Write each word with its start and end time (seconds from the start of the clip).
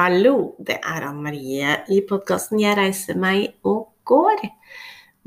Hallo, 0.00 0.54
det 0.56 0.78
er 0.80 1.04
Anne 1.04 1.20
Marie 1.26 1.72
i 1.92 1.98
podkasten 2.08 2.56
'Jeg 2.56 2.76
reiser 2.78 3.18
meg 3.20 3.50
og 3.68 3.90
går'. 4.08 4.46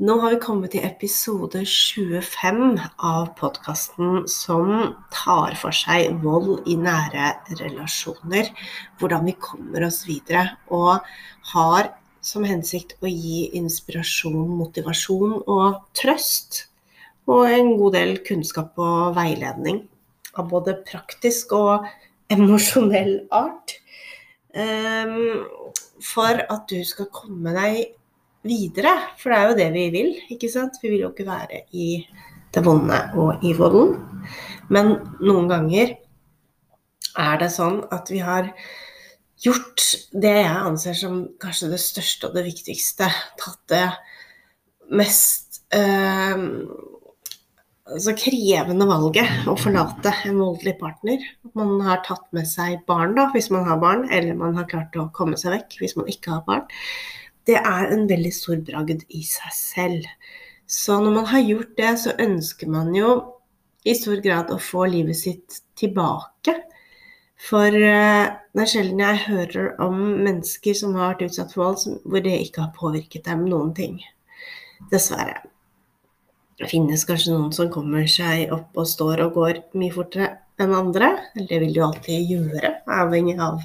Nå 0.02 0.16
har 0.18 0.32
vi 0.32 0.40
kommet 0.42 0.72
til 0.72 0.82
episode 0.82 1.60
25 1.62 2.80
av 2.98 3.28
podkasten 3.38 4.24
som 4.26 4.96
tar 5.14 5.54
for 5.60 5.70
seg 5.70 6.18
vold 6.24 6.66
i 6.66 6.74
nære 6.74 7.28
relasjoner. 7.60 8.50
Hvordan 8.98 9.28
vi 9.28 9.36
kommer 9.38 9.86
oss 9.86 10.00
videre. 10.08 10.56
Og 10.70 10.98
har 11.52 11.92
som 12.20 12.42
hensikt 12.42 12.96
å 12.98 13.06
gi 13.06 13.54
inspirasjon, 13.54 14.58
motivasjon 14.58 15.44
og 15.46 15.84
trøst. 15.94 16.66
Og 17.28 17.46
en 17.46 17.76
god 17.78 17.92
del 18.00 18.18
kunnskap 18.26 18.74
og 18.74 19.14
veiledning 19.14 19.84
av 20.34 20.50
både 20.50 20.80
praktisk 20.82 21.52
og 21.52 21.86
emosjonell 22.28 23.20
art. 23.30 23.78
Um, 24.54 25.46
for 26.04 26.44
at 26.46 26.68
du 26.70 26.78
skal 26.86 27.10
komme 27.14 27.54
deg 27.56 27.94
videre. 28.46 28.92
For 29.18 29.32
det 29.32 29.38
er 29.38 29.48
jo 29.48 29.58
det 29.58 29.68
vi 29.74 29.84
vil, 29.94 30.14
ikke 30.34 30.50
sant? 30.52 30.78
Vi 30.82 30.92
vil 30.92 31.06
jo 31.06 31.12
ikke 31.12 31.26
være 31.28 31.64
i 31.74 31.88
det 32.54 32.62
vonde 32.64 33.00
og 33.18 33.42
i 33.44 33.54
volden. 33.58 33.96
Men 34.70 34.94
noen 35.22 35.50
ganger 35.50 35.96
er 37.18 37.38
det 37.40 37.50
sånn 37.54 37.82
at 37.94 38.10
vi 38.10 38.20
har 38.24 38.50
gjort 39.44 39.82
det 40.14 40.34
jeg 40.38 40.54
anser 40.54 40.96
som 40.98 41.18
kanskje 41.42 41.72
det 41.74 41.80
største 41.82 42.28
og 42.28 42.38
det 42.38 42.46
viktigste. 42.46 43.10
Tatt 43.40 43.60
det 43.70 43.86
mest 44.94 45.62
eh, 45.74 46.38
altså 47.84 48.14
krevende 48.16 48.86
valget 48.88 49.48
å 49.50 49.56
forlate 49.60 50.12
en 50.28 50.38
voldelig 50.40 50.76
partner. 50.80 51.24
Man 51.58 51.76
har 51.84 52.00
tatt 52.06 52.24
med 52.36 52.48
seg 52.48 52.80
barn, 52.88 53.12
da, 53.18 53.28
hvis 53.34 53.50
man 53.52 53.68
har 53.68 53.82
barn, 53.82 54.06
eller 54.10 54.38
man 54.38 54.56
har 54.56 54.70
klart 54.70 54.96
å 54.96 55.10
komme 55.16 55.36
seg 55.40 55.56
vekk 55.58 55.78
hvis 55.82 55.98
man 55.98 56.08
ikke 56.10 56.38
har 56.38 56.48
barn 56.48 56.66
det 57.48 57.56
er 57.60 57.92
en 57.92 58.06
veldig 58.08 58.32
stor 58.32 58.60
bragd 58.64 59.04
i 59.12 59.22
seg 59.26 59.54
selv. 59.56 60.08
Så 60.66 60.96
når 61.02 61.16
man 61.18 61.30
har 61.32 61.44
gjort 61.44 61.74
det, 61.76 61.92
så 62.00 62.16
ønsker 62.20 62.70
man 62.72 62.94
jo 62.96 63.16
i 63.84 63.94
stor 63.96 64.22
grad 64.24 64.52
å 64.52 64.60
få 64.62 64.86
livet 64.88 65.18
sitt 65.18 65.60
tilbake. 65.76 66.56
For 67.44 67.68
uh, 67.68 68.32
det 68.54 68.64
er 68.64 68.70
sjelden 68.70 69.02
jeg 69.04 69.24
hører 69.26 69.74
om 69.84 69.98
mennesker 70.24 70.76
som 70.78 70.94
har 70.96 71.12
vært 71.12 71.26
utsatt 71.28 71.52
for 71.52 71.66
vold, 71.66 71.98
hvor 72.08 72.24
det 72.24 72.38
ikke 72.46 72.64
har 72.64 72.76
påvirket 72.78 73.28
dem 73.28 73.44
noen 73.50 73.74
ting. 73.76 73.98
Dessverre. 74.92 75.42
Finnes 76.62 77.02
kanskje 77.08 77.32
noen 77.34 77.50
som 77.54 77.70
kommer 77.72 78.06
seg 78.10 78.52
opp 78.54 78.76
og 78.78 78.86
står 78.86 79.24
og 79.24 79.38
går 79.38 79.62
mye 79.78 79.94
fortere 79.94 80.30
enn 80.62 80.74
andre. 80.76 81.10
Eller 81.34 81.48
det 81.50 81.62
vil 81.64 81.80
jo 81.80 81.88
alltid 81.88 82.30
gjøre, 82.30 82.70
avhengig 83.00 83.38
av 83.42 83.64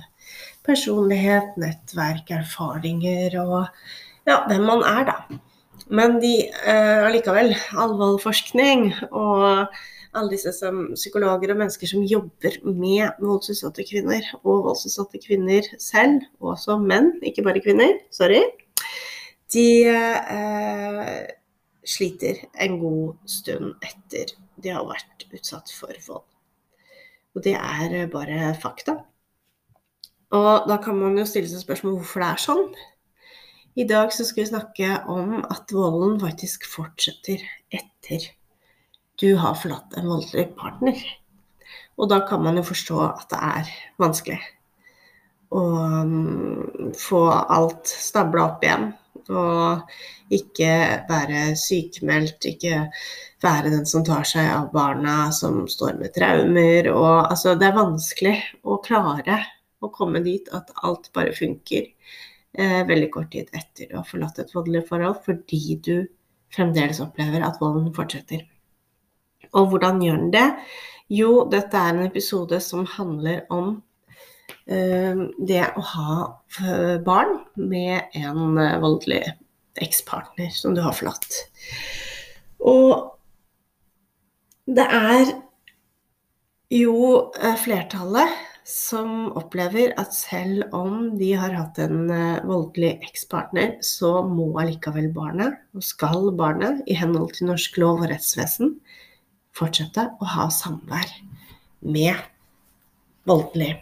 personlighet, 0.66 1.54
nettverk, 1.62 2.32
erfaringer 2.40 3.38
og 3.44 3.60
ja, 4.28 4.42
hvem 4.50 4.66
man 4.68 4.84
er, 4.86 5.06
da. 5.10 5.40
Men 5.90 6.20
de 6.22 6.34
eh, 6.46 7.06
allikevel, 7.08 7.56
allvollforskning 7.74 8.92
og 9.10 9.72
alle 10.14 10.34
disse 10.34 10.52
som 10.58 10.88
psykologer 10.98 11.54
og 11.54 11.62
mennesker 11.62 11.90
som 11.90 12.06
jobber 12.06 12.58
med 12.66 13.22
voldsutsatte 13.22 13.86
kvinner, 13.90 14.26
og 14.44 14.66
voldsutsatte 14.68 15.22
kvinner 15.24 15.66
selv, 15.82 16.26
og 16.42 16.56
også 16.56 16.78
menn, 16.82 17.16
ikke 17.26 17.46
bare 17.46 17.62
kvinner, 17.64 17.98
sorry, 18.14 18.42
de 19.54 19.68
eh, 19.90 21.14
sliter 21.86 22.44
en 22.60 22.80
god 22.82 23.30
stund 23.30 23.76
etter 23.86 24.34
de 24.60 24.74
har 24.74 24.88
vært 24.88 25.28
utsatt 25.32 25.72
for 25.72 25.96
vold. 26.08 26.26
Og 27.38 27.46
det 27.46 27.56
er 27.56 28.10
bare 28.12 28.54
fakta. 28.60 28.98
Og 30.36 30.68
da 30.70 30.78
kan 30.82 30.98
man 31.00 31.18
jo 31.18 31.26
stille 31.26 31.50
seg 31.50 31.64
spørsmål 31.64 32.00
hvorfor 32.00 32.24
det 32.24 32.30
er 32.30 32.44
sånn. 32.44 32.66
I 33.80 33.86
dag 33.90 34.12
så 34.14 34.26
skal 34.28 34.44
vi 34.44 34.52
snakke 34.52 34.92
om 35.10 35.40
at 35.40 35.72
volden 35.74 36.20
faktisk 36.22 36.66
fortsetter 36.68 37.46
etter 37.72 38.28
du 39.20 39.34
har 39.40 39.58
forlatt 39.60 39.98
en 40.00 40.08
voldelig 40.10 40.50
partner. 40.60 41.00
Og 42.00 42.10
da 42.12 42.22
kan 42.28 42.44
man 42.44 42.58
jo 42.60 42.64
forstå 42.64 43.00
at 43.04 43.28
det 43.32 43.40
er 43.44 43.72
vanskelig 44.00 44.40
å 45.56 45.62
um, 45.62 46.92
få 46.98 47.24
alt 47.32 47.90
stabla 47.90 48.46
opp 48.52 48.64
igjen. 48.64 48.92
Og 49.30 49.92
ikke 50.34 50.72
være 51.10 51.44
sykemeldt, 51.60 52.48
ikke 52.50 52.86
være 53.44 53.74
den 53.74 53.86
som 53.90 54.06
tar 54.06 54.26
seg 54.28 54.50
av 54.52 54.70
barna 54.74 55.30
som 55.36 55.62
står 55.70 56.00
med 56.00 56.14
traumer. 56.16 56.90
Og 56.94 57.30
altså, 57.30 57.56
det 57.60 57.70
er 57.70 57.78
vanskelig 57.78 58.36
å 58.64 58.80
klare 58.86 59.42
å 59.80 59.92
komme 59.94 60.24
dit 60.26 60.50
at 60.56 60.72
alt 60.84 61.12
bare 61.16 61.36
funker 61.36 61.86
eh, 61.86 62.82
veldig 62.88 63.10
kort 63.14 63.32
tid 63.36 63.52
etter 63.56 63.90
du 63.90 63.98
har 64.00 64.08
forlatt 64.08 64.42
et 64.42 64.56
voldelig 64.56 64.86
forhold, 64.90 65.22
fordi 65.26 65.80
du 65.86 65.96
fremdeles 66.56 67.02
opplever 67.04 67.46
at 67.46 67.60
volden 67.62 67.94
fortsetter. 67.96 68.48
Og 69.54 69.70
hvordan 69.72 70.02
gjør 70.04 70.24
den 70.24 70.34
det? 70.34 70.48
Jo, 71.10 71.46
dette 71.50 71.78
er 71.78 71.96
en 71.96 72.06
episode 72.06 72.60
som 72.62 72.86
handler 72.98 73.46
om 73.54 73.80
det 74.70 75.64
å 75.78 75.84
ha 75.94 76.16
eh, 76.62 76.98
barn 77.04 77.40
med 77.56 78.10
en 78.18 78.58
eh, 78.58 78.78
voldelig 78.82 79.24
ekspartner 79.80 80.52
som 80.54 80.76
du 80.76 80.84
har 80.84 80.96
forlatt. 80.98 81.40
Og 82.60 83.16
det 84.70 84.86
er 84.86 85.34
jo 86.74 87.00
eh, 87.40 87.58
flertallet 87.58 88.46
som 88.70 89.32
opplever 89.40 89.96
at 89.98 90.14
selv 90.14 90.76
om 90.78 91.16
de 91.18 91.32
har 91.42 91.56
hatt 91.58 91.80
en 91.82 92.04
voldelig 92.46 93.00
ekspartner, 93.08 93.80
så 93.82 94.20
må 94.22 94.52
allikevel 94.62 95.08
barnet, 95.16 95.58
og 95.74 95.82
skal 95.82 96.30
barnet, 96.38 96.84
i 96.86 96.94
henhold 97.00 97.34
til 97.34 97.50
norsk 97.50 97.80
lov 97.82 98.04
og 98.04 98.12
rettsvesen, 98.12 98.76
fortsette 99.58 100.12
å 100.22 100.30
ha 100.36 100.46
samvær 100.54 101.10
med 101.82 102.22
voldelig 103.26 103.74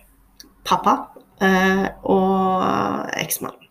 pappa 0.68 0.94
uh, 1.42 1.88
og 2.04 3.10
eksmannen. 3.18 3.64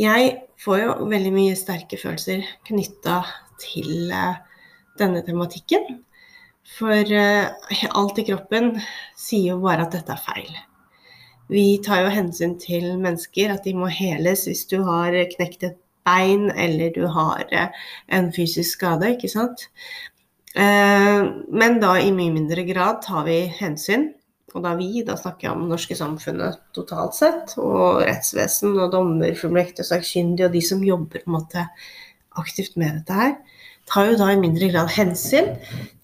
Jeg 0.00 0.30
får 0.60 0.78
jo 0.80 0.92
veldig 1.10 1.32
mye 1.34 1.56
sterke 1.58 1.98
følelser 2.00 2.46
knytta 2.68 3.20
til 3.60 4.12
uh, 4.12 4.38
denne 5.00 5.20
tematikken. 5.26 6.00
For 6.78 7.12
uh, 7.16 7.50
alt 7.98 8.20
i 8.20 8.26
kroppen 8.28 8.74
sier 9.18 9.54
jo 9.54 9.60
bare 9.64 9.86
at 9.86 9.96
dette 9.96 10.16
er 10.16 10.24
feil. 10.24 10.50
Vi 11.50 11.80
tar 11.82 12.04
jo 12.04 12.14
hensyn 12.14 12.54
til 12.62 12.92
mennesker, 13.00 13.50
at 13.56 13.64
de 13.66 13.74
må 13.74 13.90
heles 13.90 14.46
hvis 14.46 14.68
du 14.70 14.78
har 14.86 15.16
knekt 15.32 15.66
et 15.66 15.80
bein 16.06 16.46
eller 16.54 16.92
du 16.94 17.02
har 17.10 17.42
en 18.08 18.30
fysisk 18.32 18.78
skade, 18.78 19.16
ikke 19.16 19.28
sant. 19.32 19.66
Men 20.54 21.80
da 21.82 21.96
i 21.98 22.12
mye 22.14 22.30
mindre 22.36 22.62
grad 22.70 23.02
tar 23.02 23.26
vi 23.26 23.40
hensyn. 23.58 24.12
Og 24.54 24.64
da 24.64 24.74
vi, 24.78 25.04
da 25.06 25.16
snakker 25.18 25.46
jeg 25.46 25.54
om 25.54 25.64
det 25.64 25.72
norske 25.74 25.96
samfunnet 25.98 26.60
totalt 26.76 27.16
sett, 27.18 27.54
og 27.62 28.00
rettsvesen 28.02 28.76
og 28.76 28.92
dommerfullmektige 28.94 29.84
og 29.84 29.90
sakkyndige 29.92 30.48
og 30.48 30.56
de 30.56 30.62
som 30.66 30.86
jobber 30.86 31.22
på 31.22 31.30
en 31.30 31.36
måte 31.36 31.66
aktivt 32.40 32.78
med 32.80 33.00
dette 33.00 33.18
her, 33.18 33.36
tar 33.90 34.10
jo 34.10 34.16
da 34.18 34.30
i 34.32 34.40
mindre 34.40 34.70
grad 34.72 34.90
hensyn 34.94 35.52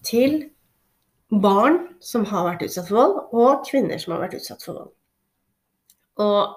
til 0.05 0.39
barn 1.31 1.81
som 2.03 2.23
har 2.29 2.45
vært 2.47 2.67
utsatt 2.67 2.87
for 2.89 2.99
vold, 2.99 3.17
og 3.35 3.67
kvinner 3.67 3.99
som 3.99 4.15
har 4.15 4.23
vært 4.25 4.39
utsatt 4.39 4.63
for 4.63 4.79
vold. 4.79 4.93
Og 6.23 6.55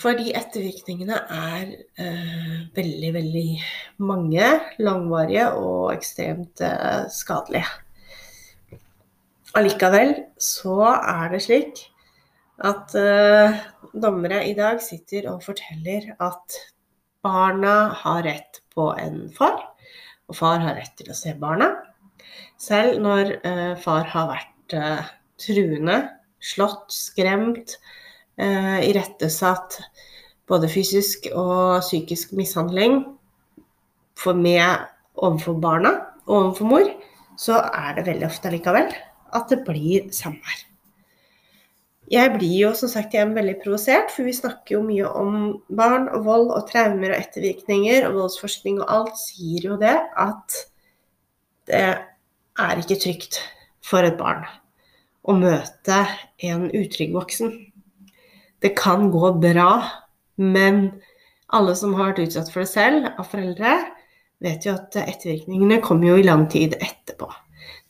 fordi 0.00 0.32
ettervirkningene 0.34 1.20
er 1.30 1.68
eh, 2.02 2.54
veldig, 2.74 3.10
veldig 3.14 3.48
mange, 4.02 4.48
langvarige 4.82 5.46
og 5.60 5.92
ekstremt 5.94 6.62
eh, 6.66 7.04
skadelige. 7.14 7.83
Allikevel 9.54 10.16
så 10.42 10.80
er 10.98 11.28
det 11.30 11.44
slik 11.44 11.80
at 12.66 12.94
eh, 12.98 13.60
dommere 13.94 14.40
i 14.48 14.54
dag 14.58 14.80
sitter 14.82 15.28
og 15.30 15.44
forteller 15.46 16.08
at 16.22 16.56
barna 17.22 17.92
har 18.00 18.24
rett 18.26 18.58
på 18.74 18.88
en 18.98 19.28
far, 19.36 19.60
og 20.26 20.38
far 20.40 20.58
har 20.58 20.74
rett 20.80 20.96
til 20.98 21.12
å 21.12 21.18
se 21.18 21.36
barna. 21.38 21.70
Selv 22.58 22.98
når 23.04 23.30
eh, 23.46 23.72
far 23.78 24.10
har 24.10 24.28
vært 24.32 24.74
eh, 24.74 25.14
truende, 25.38 26.00
slått, 26.42 26.90
skremt, 26.90 27.78
eh, 28.42 28.82
irettesatt 28.90 29.78
både 30.50 30.66
fysisk 30.66 31.30
og 31.30 31.78
psykisk 31.78 32.34
mishandling 32.34 33.04
for 34.18 34.34
med 34.34 34.82
overfor 35.14 35.62
barna 35.62 35.96
overfor 36.26 36.74
mor, 36.74 36.94
så 37.38 37.62
er 37.70 37.94
det 38.00 38.08
veldig 38.10 38.32
ofte 38.34 38.50
likevel 38.50 38.90
at 39.34 39.50
det 39.50 39.62
blir 39.66 40.08
samvær. 40.14 40.62
Jeg 42.12 42.34
blir 42.34 42.56
jo 42.66 42.70
som 42.76 42.90
sagt 42.92 43.14
igjen 43.16 43.32
veldig 43.36 43.56
provosert, 43.62 44.10
for 44.12 44.28
vi 44.28 44.34
snakker 44.36 44.76
jo 44.76 44.82
mye 44.84 45.08
om 45.08 45.36
barn 45.72 46.10
og 46.12 46.26
vold 46.26 46.50
og 46.52 46.66
traumer 46.68 47.14
og 47.14 47.20
ettervirkninger, 47.20 48.04
og 48.08 48.18
voldsforskning 48.18 48.82
og 48.82 48.90
alt 48.92 49.16
sier 49.22 49.70
jo 49.70 49.78
det 49.80 49.96
at 49.96 50.58
det 51.70 51.86
er 52.60 52.82
ikke 52.82 53.00
trygt 53.00 53.40
for 53.84 54.04
et 54.04 54.18
barn 54.20 54.44
å 55.24 55.36
møte 55.38 56.02
en 56.44 56.68
utrygg 56.76 57.14
voksen. 57.16 57.54
Det 58.60 58.74
kan 58.76 59.08
gå 59.12 59.32
bra, 59.40 59.70
men 60.36 60.84
alle 61.56 61.72
som 61.78 61.96
har 61.96 62.12
vært 62.12 62.26
utsatt 62.26 62.52
for 62.52 62.64
det 62.64 62.72
selv, 62.72 63.08
av 63.16 63.30
foreldre, 63.32 63.78
vet 64.44 64.68
jo 64.68 64.76
at 64.76 64.96
ettervirkningene 65.00 65.80
kommer 65.84 66.12
jo 66.12 66.20
i 66.20 66.26
lang 66.26 66.44
tid 66.52 66.76
etterpå. 66.76 67.30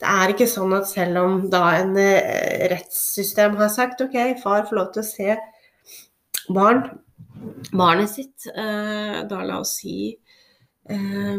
Det 0.00 0.10
er 0.10 0.32
ikke 0.32 0.48
sånn 0.50 0.74
at 0.76 0.88
selv 0.90 1.20
om 1.22 1.34
da 1.52 1.62
en 1.78 1.96
eh, 2.00 2.66
rettssystem 2.72 3.56
har 3.60 3.70
sagt 3.72 4.02
ok, 4.04 4.16
far 4.42 4.66
får 4.68 4.78
lov 4.78 4.88
til 4.94 5.02
å 5.04 5.06
se 5.08 5.36
barn, 6.54 6.82
barnet 7.72 8.10
sitt, 8.12 8.48
eh, 8.52 9.22
da 9.30 9.42
la 9.46 9.60
oss 9.62 9.76
si 9.80 9.98
eh, 10.90 11.38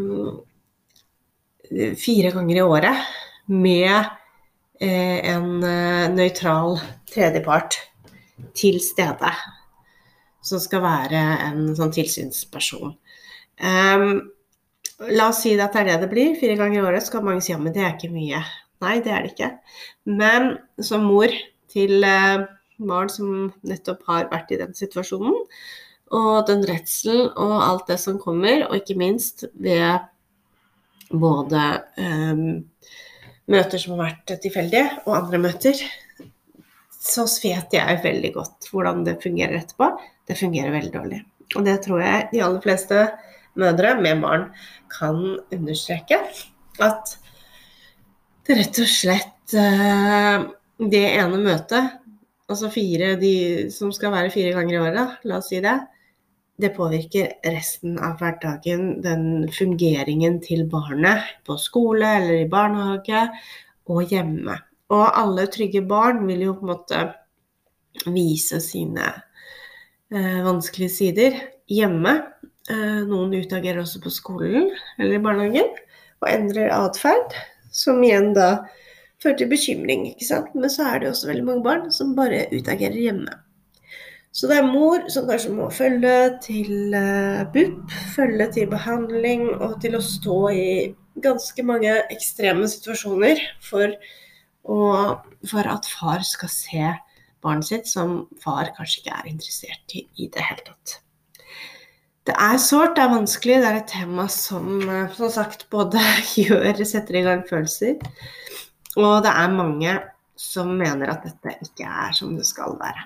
fire 1.99 2.31
ganger 2.33 2.55
i 2.61 2.65
året 2.65 2.97
med 3.51 4.21
en 4.85 5.61
nøytral 6.11 6.75
tredjepart 7.07 7.77
til 8.57 8.81
stede, 8.83 9.31
som 10.43 10.59
skal 10.59 10.83
være 10.83 11.21
en 11.47 11.75
sånn 11.77 11.93
tilsynsperson. 11.95 12.91
Um, 13.55 14.34
La 15.15 15.29
oss 15.29 15.41
si 15.43 15.55
at 15.59 15.73
det 15.75 15.81
er 15.81 15.89
det 15.89 16.05
det 16.05 16.11
blir. 16.11 16.35
Fire 16.39 16.55
ganger 16.59 16.79
i 16.79 16.85
året 16.87 17.03
skal 17.03 17.25
mange 17.25 17.43
si 17.43 17.51
ja, 17.51 17.59
men 17.59 17.75
det 17.75 17.83
er 17.83 17.95
ikke 17.97 18.13
mye. 18.13 18.43
Nei, 18.83 18.99
det 19.03 19.11
er 19.11 19.25
det 19.25 19.33
ikke. 19.33 19.49
Men 20.07 20.55
som 20.83 21.03
mor 21.07 21.31
til 21.71 22.05
eh, 22.07 22.45
barn 22.77 23.11
som 23.11 23.49
nettopp 23.67 24.05
har 24.09 24.29
vært 24.31 24.53
i 24.53 24.59
den 24.61 24.75
situasjonen, 24.77 25.35
og 26.15 26.33
den 26.47 26.63
redselen 26.67 27.31
og 27.31 27.55
alt 27.59 27.87
det 27.89 27.97
som 28.01 28.19
kommer, 28.21 28.67
og 28.67 28.77
ikke 28.77 28.97
minst 28.99 29.47
ved 29.53 30.05
både 31.11 31.61
um, 31.97 32.63
møter 33.51 33.81
som 33.81 33.95
har 33.95 34.03
vært 34.09 34.35
tilfeldige, 34.43 34.87
og 35.05 35.17
andre 35.17 35.41
møter, 35.47 35.81
så 37.05 37.25
vet 37.43 37.73
jeg 37.75 38.01
veldig 38.03 38.31
godt 38.35 38.69
hvordan 38.71 39.03
det 39.05 39.19
fungerer 39.23 39.59
etterpå. 39.59 39.91
Det 40.25 40.37
fungerer 40.39 40.73
veldig 40.73 40.93
dårlig. 40.93 41.21
Og 41.55 41.65
det 41.67 41.77
tror 41.85 42.01
jeg 42.01 42.29
de 42.31 42.41
aller 42.41 42.63
fleste 42.63 43.03
mødre 43.59 43.95
med 44.01 44.21
barn 44.23 44.49
kan 44.91 45.21
understreke. 45.53 46.19
At 46.83 47.15
det 48.45 48.59
rett 48.59 48.79
og 48.83 48.89
slett 48.91 49.55
eh, 49.57 50.43
Det 50.75 51.03
ene 51.15 51.37
møtet, 51.39 51.93
altså 52.51 52.67
fire 52.69 53.13
de 53.15 53.35
som 53.71 53.93
skal 53.95 54.11
være 54.11 54.33
fire 54.33 54.51
ganger 54.57 54.75
i 54.75 54.81
året, 54.83 55.21
la 55.23 55.37
oss 55.39 55.47
si 55.53 55.61
det, 55.63 55.77
det 56.59 56.73
påvirker 56.75 57.33
resten 57.47 57.97
av 58.03 58.19
hverdagen, 58.19 59.01
den 59.03 59.47
fungeringen 59.55 60.41
til 60.43 60.65
barnet 60.71 61.23
på 61.47 61.57
skole 61.59 62.09
eller 62.19 62.41
i 62.43 62.49
barnehage 62.51 63.25
og 63.91 64.11
hjemme. 64.11 64.55
Og 64.93 65.05
alle 65.07 65.47
trygge 65.51 65.81
barn 65.87 66.23
vil 66.27 66.45
jo 66.47 66.55
på 66.59 66.67
en 66.67 66.71
måte 66.71 67.01
vise 68.11 68.61
sine 68.63 69.07
eh, 70.11 70.39
vanskelige 70.45 70.93
sider 70.93 71.39
hjemme. 71.71 72.17
Eh, 72.65 73.01
noen 73.05 73.33
utagerer 73.37 73.83
også 73.83 73.99
på 74.01 74.09
skolen 74.09 74.71
eller 74.97 75.19
i 75.19 75.21
barnehagen 75.21 75.67
og 76.23 76.29
endrer 76.31 76.71
atferd, 76.73 77.35
som 77.69 77.99
igjen 78.01 78.31
da 78.33 78.65
fører 79.21 79.37
til 79.37 79.51
bekymring. 79.51 80.07
ikke 80.09 80.25
sant? 80.25 80.55
Men 80.57 80.73
så 80.73 80.87
er 80.89 81.03
det 81.03 81.11
også 81.11 81.29
veldig 81.29 81.45
mange 81.45 81.65
barn 81.67 81.91
som 81.93 82.15
bare 82.17 82.47
utagerer 82.49 82.97
hjemme. 82.97 83.37
Så 84.35 84.49
det 84.49 84.57
er 84.59 84.67
mor 84.67 85.05
som 85.13 85.29
kanskje 85.29 85.53
må 85.55 85.69
følge 85.71 86.15
til 86.43 86.97
eh, 86.97 87.45
BUP, 87.53 87.93
følge 88.17 88.49
til 88.57 88.73
behandling 88.73 89.47
og 89.59 89.77
til 89.85 89.95
å 89.95 90.03
stå 90.03 90.41
i 90.49 90.67
ganske 91.21 91.63
mange 91.63 91.93
ekstreme 92.11 92.67
situasjoner 92.67 93.39
for, 93.63 93.93
å, 94.65 94.81
for 95.47 95.71
at 95.77 95.87
far 95.87 96.25
skal 96.27 96.51
se 96.51 96.91
barnet 97.45 97.69
sitt 97.69 97.87
som 97.87 98.23
far 98.41 98.73
kanskje 98.75 99.03
ikke 99.03 99.17
er 99.21 99.33
interessert 99.37 99.99
i 100.01 100.07
i 100.17 100.33
det 100.33 100.49
hele 100.49 100.65
tatt. 100.73 100.99
Det 102.25 102.33
er 102.41 102.57
sårt, 102.57 102.95
det 102.97 103.03
er 103.03 103.11
vanskelig. 103.13 103.59
Det 103.61 103.69
er 103.69 103.75
et 103.79 103.91
tema 103.91 104.25
som 104.33 104.79
eh, 104.89 105.11
som 105.13 105.29
sagt 105.29 105.67
både 105.73 106.01
gjør, 106.41 106.81
setter 106.87 107.19
i 107.19 107.25
gang 107.27 107.43
følelser. 107.45 107.99
Og 108.97 109.21
det 109.25 109.33
er 109.33 109.53
mange 109.53 109.93
som 110.39 110.71
mener 110.79 111.11
at 111.13 111.27
dette 111.27 111.53
ikke 111.67 111.85
er 111.85 112.15
som 112.17 112.33
det 112.37 112.47
skal 112.49 112.79
være. 112.79 113.05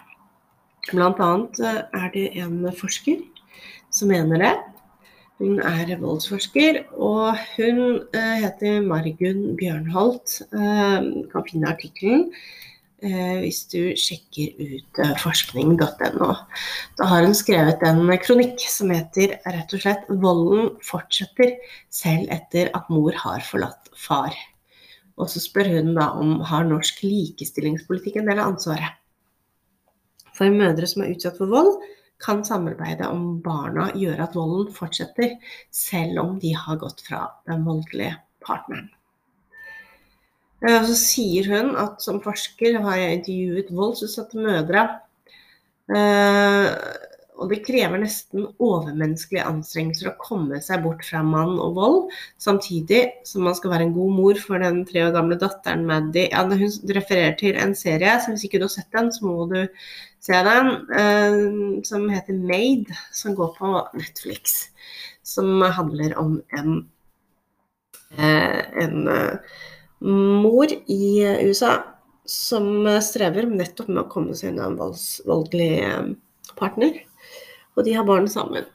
Blant 0.94 1.20
annet 1.26 1.60
eh, 1.60 1.82
er 2.00 2.14
det 2.16 2.26
en 2.46 2.64
forsker 2.80 3.20
som 3.92 4.14
mener 4.14 4.46
det. 4.46 4.54
Hun 5.40 5.60
er 5.64 5.92
voldsforsker, 6.00 6.82
og 6.96 7.36
hun 7.58 7.84
eh, 8.16 8.40
heter 8.46 8.80
Margunn 8.88 9.58
Bjørnholt. 9.60 10.40
kan 10.52 11.48
finne 11.52 11.76
artikkelen 11.76 12.30
hvis 13.44 13.64
du 13.72 13.96
sjekker 14.00 14.58
ut 14.60 15.02
eh, 15.02 15.16
forskning.no. 15.22 16.30
Da 17.00 17.08
har 17.12 17.26
hun 17.26 17.36
skrevet 17.38 17.84
en 17.88 18.04
kronikk 18.24 18.64
som 18.68 18.92
heter 18.94 19.38
rett 19.46 19.76
og 19.76 19.84
slett 19.84 20.10
'Volden 20.10 20.74
fortsetter 20.84 21.56
selv 21.90 22.32
etter 22.36 22.72
at 22.76 22.90
mor 22.92 23.16
har 23.16 23.46
forlatt 23.48 23.92
far'. 23.96 24.36
Og 25.20 25.32
så 25.32 25.40
spør 25.44 25.72
hun 25.78 25.96
da 25.96 26.12
om 26.16 26.40
har 26.48 26.68
norsk 26.68 27.02
likestillingspolitikk 27.04 28.20
en 28.20 28.32
del 28.32 28.40
av 28.40 28.54
ansvaret. 28.54 29.00
For 30.36 30.52
mødre 30.52 30.88
som 30.88 31.04
er 31.04 31.16
utsatt 31.16 31.40
for 31.40 31.52
vold, 31.52 31.80
kan 32.20 32.44
samarbeidet 32.44 33.08
om 33.08 33.40
barna 33.44 33.90
gjøre 33.96 34.28
at 34.28 34.36
volden 34.36 34.74
fortsetter, 34.76 35.38
selv 35.72 36.20
om 36.20 36.40
de 36.40 36.52
har 36.56 36.80
gått 36.80 37.04
fra 37.08 37.26
den 37.48 37.64
voldelige 37.68 38.18
partneren. 38.44 38.90
Og 40.60 40.88
så 40.90 40.96
sier 41.00 41.48
hun 41.54 41.76
at 41.80 42.02
som 42.04 42.20
forsker 42.24 42.82
har 42.84 42.98
jeg 43.00 43.20
intervjuet 43.20 43.76
voldsutsatte 43.76 44.42
mødre. 44.44 44.88
Eh, 45.90 46.68
og 47.40 47.54
det 47.54 47.62
krever 47.64 48.02
nesten 48.02 48.48
overmenneskelige 48.60 49.46
anstrengelser 49.48 50.10
å 50.12 50.18
komme 50.20 50.60
seg 50.64 50.84
bort 50.84 51.06
fra 51.08 51.22
mann 51.24 51.56
og 51.62 51.78
vold, 51.78 52.00
samtidig 52.42 53.06
som 53.28 53.46
man 53.48 53.56
skal 53.56 53.74
være 53.74 53.88
en 53.88 53.96
god 53.96 54.16
mor 54.18 54.42
for 54.44 54.60
den 54.60 54.82
tre 54.90 55.06
år 55.08 55.16
gamle 55.16 55.40
datteren 55.40 55.86
Maddy. 55.88 56.26
Ja, 56.34 56.44
hun 56.44 56.94
refererer 56.98 57.38
til 57.40 57.60
en 57.60 57.76
serie, 57.80 58.18
så 58.20 58.34
hvis 58.34 58.46
ikke 58.50 58.60
du 58.60 58.68
har 58.68 58.76
sett 58.76 58.92
den, 58.96 59.12
så 59.16 59.26
må 59.28 59.48
du 59.52 59.62
se 60.20 60.44
den, 60.50 60.72
eh, 61.00 61.40
som 61.88 62.10
heter 62.12 62.36
Made, 62.36 63.00
som 63.16 63.38
går 63.40 63.56
på 63.56 63.74
Netflix. 63.96 64.60
Som 65.24 65.62
handler 65.64 66.18
om 66.20 66.42
en, 66.60 66.82
eh, 68.18 68.84
en 68.84 69.08
mor 70.00 70.72
i 70.72 71.04
USA 71.44 71.78
som 72.30 72.86
strever 73.04 73.48
nettopp 73.50 73.90
med 73.90 74.04
å 74.04 74.10
komme 74.12 74.36
seg 74.38 74.54
unna 74.54 74.70
en 74.70 74.78
voldelig 74.80 75.72
eh, 75.84 76.12
partner. 76.60 77.00
Og 77.78 77.86
de 77.88 77.96
har 77.96 78.06
barn 78.08 78.28
sammen. 78.30 78.68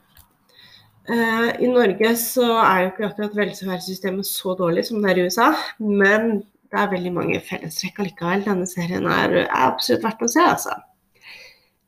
Uh, 1.05 1.51
I 1.61 1.69
Norge 1.69 2.15
så 2.17 2.47
er 2.63 2.79
jo 2.81 2.87
ikke 2.89 3.07
akkurat 3.11 3.35
velferdssystemet 3.37 4.25
så 4.25 4.55
dårlig 4.57 4.87
som 4.87 5.03
det 5.03 5.11
er 5.11 5.19
i 5.21 5.25
USA, 5.27 5.51
men 5.77 6.39
det 6.73 6.79
er 6.81 6.89
veldig 6.95 7.11
mange 7.13 7.41
fellestrekk 7.45 8.01
allikevel. 8.01 8.41
Denne 8.47 8.65
serien 8.69 9.05
er, 9.05 9.35
er, 9.43 9.51
absolutt 9.67 10.05
verdt 10.07 10.25
å 10.25 10.31
se, 10.33 10.45
altså. 10.55 10.79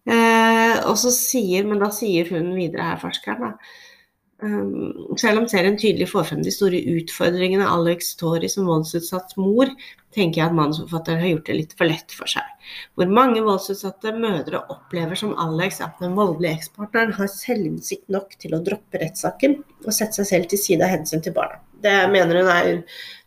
Uh, 0.07 0.85
og 0.87 0.93
så 1.01 1.09
sier, 1.11 1.65
Men 1.67 1.81
da 1.81 1.89
sier 1.91 2.29
hun 2.31 2.53
videre 2.55 2.91
her, 2.91 3.01
forskeren, 3.01 3.41
da, 3.41 3.96
selv 4.37 5.39
om 5.41 5.47
serien 5.49 5.77
tydelig 5.81 6.11
får 6.11 6.27
frem 6.29 6.41
de 6.45 6.51
store 6.53 6.77
utfordringene 6.93 7.65
Alex 7.65 8.11
står 8.13 8.43
i 8.45 8.49
som 8.53 8.67
voldsutsatt 8.69 9.33
mor, 9.41 9.71
tenker 10.13 10.41
jeg 10.41 10.51
at 10.51 10.57
manusforfatteren 10.57 11.23
har 11.23 11.31
gjort 11.31 11.49
det 11.49 11.55
litt 11.57 11.73
for 11.77 11.89
lett 11.89 12.13
for 12.13 12.29
seg. 12.29 12.45
Hvor 12.93 13.09
mange 13.09 13.41
voldsutsatte 13.45 14.13
mødre 14.17 14.61
opplever 14.73 15.17
som 15.17 15.33
Alex 15.41 15.81
at 15.81 15.97
den 16.03 16.13
voldelige 16.17 16.59
ekspartneren 16.59 17.15
har 17.17 17.31
selvinnsikt 17.33 18.05
nok 18.13 18.37
til 18.37 18.53
å 18.53 18.61
droppe 18.65 19.01
rettssaken 19.01 19.57
og 19.85 19.89
sette 19.89 20.21
seg 20.21 20.29
selv 20.29 20.51
til 20.53 20.61
side 20.61 20.85
av 20.85 20.93
hensyn 20.93 21.25
til 21.25 21.33
barna. 21.37 21.57
Det 21.81 21.97
mener 22.13 22.41
hun 22.41 22.49
er 22.53 22.71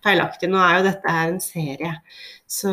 feilaktig. 0.06 0.50
Nå 0.50 0.62
er 0.62 0.78
jo 0.78 0.88
dette 0.92 1.14
her 1.14 1.30
en 1.30 1.42
serie, 1.42 1.94
så 2.50 2.72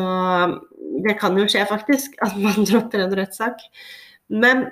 det 1.06 1.18
kan 1.18 1.38
jo 1.38 1.46
skje 1.50 1.66
faktisk 1.70 2.18
at 2.22 2.38
man 2.38 2.62
dropper 2.70 3.02
en 3.02 3.18
rettssak. 3.18 3.66
Men 4.30 4.68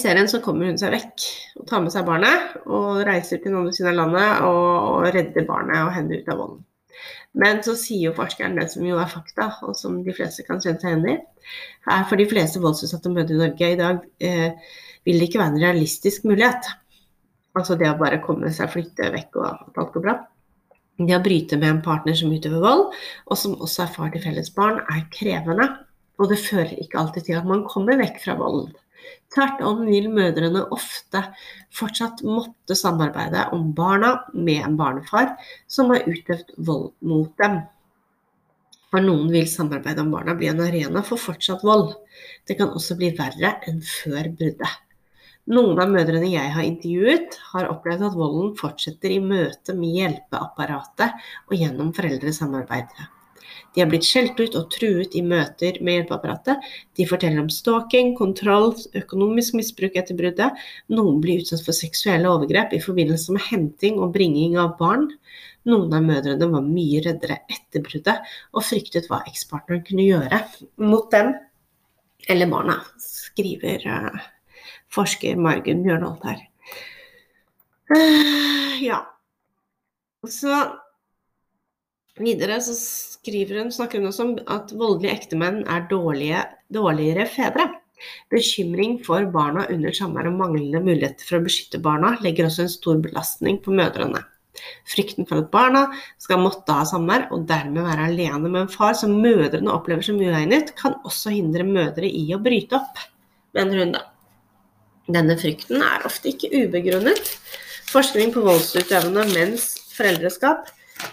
serien 0.00 0.28
så 0.28 0.40
kommer 0.40 0.70
hun 0.70 0.78
seg 0.80 0.94
vekk 0.94 1.26
og 1.60 1.68
tar 1.68 1.82
med 1.84 1.92
seg 1.92 2.06
barnet 2.06 2.56
og 2.64 3.02
reiser 3.06 3.38
til 3.38 3.50
den 3.50 3.60
andre 3.60 3.72
siden 3.76 3.92
av 3.92 3.98
landet 3.98 4.42
og, 4.48 4.66
og 4.90 5.14
redder 5.14 5.46
barnet 5.48 5.84
og 5.84 5.94
henne 5.94 6.20
ut 6.20 6.28
av 6.32 6.38
volden. 6.40 6.64
Men 7.32 7.60
så 7.62 7.76
sier 7.78 8.08
jo 8.08 8.16
forskeren 8.16 8.56
det 8.58 8.66
som 8.72 8.86
jo 8.86 8.98
er 8.98 9.10
fakta, 9.10 9.52
og 9.62 9.76
som 9.78 10.00
de 10.02 10.14
fleste 10.16 10.42
kan 10.46 10.58
kjenne 10.62 10.80
seg 10.82 10.96
igjen 10.96 11.12
i, 11.12 11.16
er 11.92 12.06
for 12.08 12.18
de 12.18 12.26
fleste 12.30 12.62
voldsutsatte 12.62 13.12
mødre 13.12 13.36
i 13.36 13.40
Norge 13.40 13.68
i 13.70 13.78
dag 13.78 14.00
eh, 14.18 14.72
vil 15.06 15.20
det 15.20 15.28
ikke 15.28 15.40
være 15.40 15.54
en 15.54 15.62
realistisk 15.62 16.26
mulighet. 16.26 16.66
Altså 17.56 17.76
det 17.78 17.88
å 17.90 17.98
bare 18.00 18.20
komme 18.24 18.50
seg 18.54 18.72
flytte 18.72 19.12
vekk 19.14 19.38
og 19.38 19.46
at 19.46 19.80
alt 19.82 19.94
går 19.94 20.06
bra. 20.08 20.16
Det 21.00 21.16
å 21.16 21.22
bryte 21.24 21.56
med 21.56 21.70
en 21.70 21.84
partner 21.84 22.18
som 22.18 22.32
utøver 22.32 22.60
vold, 22.60 22.90
og 23.30 23.38
som 23.38 23.56
også 23.56 23.86
er 23.86 23.94
far 23.94 24.10
til 24.12 24.24
felles 24.24 24.50
barn, 24.56 24.82
er 24.92 25.06
krevende. 25.14 25.70
Og 26.20 26.28
det 26.28 26.42
fører 26.42 26.74
ikke 26.82 26.98
alltid 27.00 27.30
til 27.30 27.38
at 27.38 27.48
man 27.48 27.64
kommer 27.70 27.96
vekk 28.00 28.18
fra 28.24 28.34
volden. 28.36 28.74
Tvert 29.30 29.60
om 29.62 29.84
vil 29.86 30.08
mødrene 30.10 30.64
ofte 30.74 31.22
fortsatt 31.76 32.24
måtte 32.26 32.74
samarbeide 32.78 33.46
om 33.54 33.68
barna 33.76 34.16
med 34.34 34.64
en 34.66 34.78
barnefar 34.80 35.36
som 35.70 35.92
har 35.94 36.08
utøvd 36.08 36.56
vold 36.66 36.90
mot 37.06 37.30
dem. 37.38 37.60
For 38.90 39.06
noen 39.06 39.30
vil 39.30 39.46
samarbeide 39.46 40.02
om 40.02 40.10
barna 40.10 40.34
bli 40.34 40.48
en 40.50 40.62
arena 40.64 41.04
for 41.06 41.22
fortsatt 41.22 41.62
vold. 41.66 41.92
Det 42.46 42.58
kan 42.58 42.74
også 42.74 42.98
bli 42.98 43.12
verre 43.18 43.54
enn 43.70 43.78
før 43.86 44.32
bruddet. 44.34 44.80
Noen 45.50 45.78
av 45.82 45.88
mødrene 45.90 46.28
jeg 46.30 46.50
har 46.54 46.66
intervjuet, 46.66 47.38
har 47.54 47.70
opplevd 47.70 48.04
at 48.10 48.18
volden 48.18 48.52
fortsetter 48.58 49.14
i 49.14 49.22
møte 49.22 49.74
med 49.78 49.94
hjelpeapparatet 49.96 51.24
og 51.48 51.56
gjennom 51.56 51.94
foreldresamarbeidet. 51.96 53.08
De 53.74 53.82
har 53.82 53.90
blitt 53.90 54.06
skjelt 54.06 54.38
ut 54.40 54.56
og 54.58 54.70
truet 54.74 55.14
i 55.14 55.22
møter 55.22 55.76
med 55.84 56.00
hjelpeapparatet. 56.00 56.64
De 56.98 57.06
forteller 57.06 57.42
om 57.44 57.50
stalking, 57.52 58.16
kontroll, 58.18 58.72
økonomisk 58.98 59.54
misbruk 59.58 59.98
etter 60.00 60.18
bruddet. 60.18 60.58
Noen 60.90 61.20
blir 61.22 61.44
utsatt 61.44 61.62
for 61.66 61.76
seksuelle 61.76 62.30
overgrep 62.30 62.74
i 62.74 62.82
forbindelse 62.82 63.36
med 63.36 63.46
henting 63.46 64.00
og 64.02 64.16
bringing 64.16 64.58
av 64.58 64.74
barn. 64.80 65.06
Noen 65.70 65.94
av 65.94 66.02
mødrene 66.02 66.48
var 66.50 66.66
mye 66.66 67.04
reddere 67.04 67.42
etter 67.52 67.84
bruddet 67.84 68.34
og 68.56 68.66
fryktet 68.66 69.06
hva 69.10 69.20
ekspartneren 69.28 69.84
kunne 69.86 70.08
gjøre 70.08 70.42
mot 70.82 71.06
dem 71.12 71.34
eller 72.30 72.50
barna, 72.50 72.76
skriver 73.00 73.86
uh, 73.88 74.20
forsker 74.92 75.38
Margunn 75.40 75.84
Bjørnholt 75.86 76.26
her. 76.28 76.42
Uh, 77.90 78.76
ja. 78.82 79.00
Så 80.28 80.52
videre 82.20 82.60
så 82.62 82.74
skriver 83.20 83.60
hun, 83.60 83.72
snakker 83.72 84.00
hun 84.00 84.08
også 84.08 84.26
om 84.26 84.34
at 84.48 84.72
voldelige 84.72 85.12
ektemenn 85.12 85.62
er 85.68 85.86
dårlige, 85.90 86.42
dårligere 86.72 87.28
fedre. 87.28 87.68
Bekymring 88.32 88.96
for 89.04 89.26
barna 89.32 89.66
under 89.68 89.92
samvær 89.92 90.30
og 90.30 90.38
manglende 90.38 90.80
muligheter 90.80 91.26
for 91.28 91.36
å 91.36 91.44
beskytte 91.44 91.82
barna 91.84 92.14
legger 92.24 92.48
også 92.48 92.64
en 92.64 92.72
stor 92.72 93.00
belastning 93.04 93.60
på 93.60 93.74
mødrene. 93.76 94.22
Frykten 94.88 95.28
for 95.28 95.42
at 95.42 95.50
barna 95.52 95.82
skal 96.20 96.40
måtte 96.40 96.74
ha 96.74 96.86
samvær 96.88 97.28
og 97.34 97.44
dermed 97.48 97.84
være 97.84 98.08
alene 98.08 98.48
med 98.48 98.62
en 98.62 98.72
far 98.72 98.96
som 98.96 99.12
mødrene 99.20 99.72
opplever 99.72 100.04
som 100.04 100.20
uegnet, 100.20 100.72
kan 100.80 100.96
også 101.04 101.34
hindre 101.36 101.66
mødre 101.68 102.08
i 102.08 102.24
å 102.34 102.40
bryte 102.40 102.80
opp, 102.80 103.04
mener 103.56 103.84
hun 103.84 103.94
da. 103.98 104.04
Denne 105.10 105.36
frykten 105.40 105.82
er 105.84 106.04
ofte 106.06 106.32
ikke 106.32 106.52
ubegrunnet. 106.54 107.32
Forskning 107.90 108.32
på 108.32 108.44
voldsutøvende 108.46 109.26
menns 109.34 109.72
foreldreskap 109.96 110.68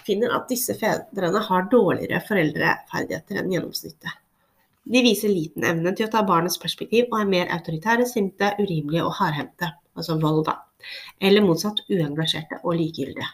finner 0.08 0.32
at 0.36 0.48
disse 0.50 0.74
fedrene 0.80 1.42
har 1.48 1.68
dårligere 1.72 2.22
foreldreferdigheter 2.28 3.42
enn 3.42 3.52
gjennomsnittet. 3.54 4.16
De 4.88 5.02
viser 5.04 5.28
liten 5.28 5.66
evne 5.68 5.92
til 5.92 6.06
å 6.06 6.12
ta 6.12 6.22
barnets 6.24 6.56
perspektiv 6.60 7.10
og 7.10 7.20
er 7.20 7.28
mer 7.28 7.50
autoritære, 7.52 8.06
sinte, 8.08 8.54
urimelige 8.56 9.04
og 9.04 9.12
hardhendte, 9.18 9.68
altså 9.98 10.16
vold, 10.22 10.46
da. 10.48 10.56
Eller 11.20 11.44
motsatt 11.44 11.82
uengasjerte 11.92 12.62
og 12.62 12.78
likegyldige. 12.78 13.28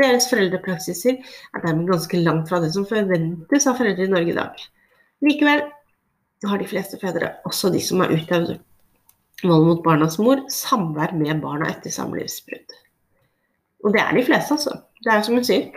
Deres 0.00 0.28
foreldrepraksiser 0.30 1.18
er 1.20 1.64
dermed 1.64 1.90
ganske 1.90 2.20
langt 2.20 2.48
fra 2.48 2.60
det 2.64 2.72
som 2.74 2.86
forventes 2.88 3.68
av 3.68 3.76
foreldre 3.80 4.06
i 4.06 4.12
Norge 4.12 4.32
i 4.32 4.38
dag. 4.38 4.64
Likevel 5.24 5.66
har 6.46 6.60
de 6.60 6.68
fleste 6.68 7.00
fedre, 7.00 7.34
også 7.48 7.72
de 7.72 7.80
som 7.84 8.02
har 8.04 8.12
utøvd 8.12 8.56
vold 9.44 9.68
mot 9.68 9.84
barnas 9.84 10.18
mor, 10.20 10.40
samvær 10.52 11.12
med 11.16 11.40
barna 11.44 11.68
etter 11.72 11.92
samlivsbrudd. 11.92 12.76
Og 13.84 13.92
det 13.92 14.02
er 14.02 14.16
de 14.16 14.24
fleste, 14.24 14.56
altså. 14.56 14.78
Det 15.04 15.12
er 15.12 15.24
som 15.24 15.36
hun 15.36 15.44
sier. 15.46 15.68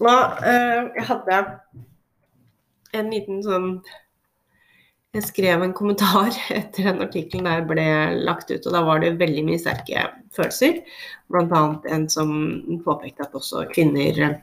Og 0.00 0.44
øh, 0.46 0.90
jeg 0.96 1.06
hadde 1.08 1.40
en 2.96 3.10
liten 3.12 3.42
sånn 3.44 3.72
Jeg 5.14 5.26
skrev 5.26 5.64
en 5.64 5.74
kommentar 5.74 6.30
etter 6.60 6.86
den 6.86 7.02
artikkelen 7.02 7.48
der 7.48 7.64
ble 7.66 7.86
lagt 8.22 8.52
ut, 8.52 8.62
og 8.62 8.76
da 8.76 8.84
var 8.86 9.02
det 9.02 9.16
veldig 9.18 9.42
mye 9.48 9.58
sterke 9.58 10.04
følelser. 10.36 10.84
Blant 11.32 11.54
annet 11.56 11.88
en 11.90 12.06
som 12.12 12.30
påpekte 12.84 13.26
at 13.26 13.34
også 13.34 13.66
kvinner 13.74 14.38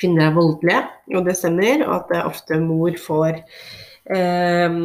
kvinner 0.00 0.30
er 0.30 0.36
voldelige, 0.36 0.80
og 1.12 1.26
det 1.26 1.36
stemmer. 1.36 1.84
Og 1.84 1.94
at 1.98 2.14
det 2.14 2.22
ofte 2.24 2.60
mor 2.62 2.96
får 3.04 3.42
eh, 4.16 4.78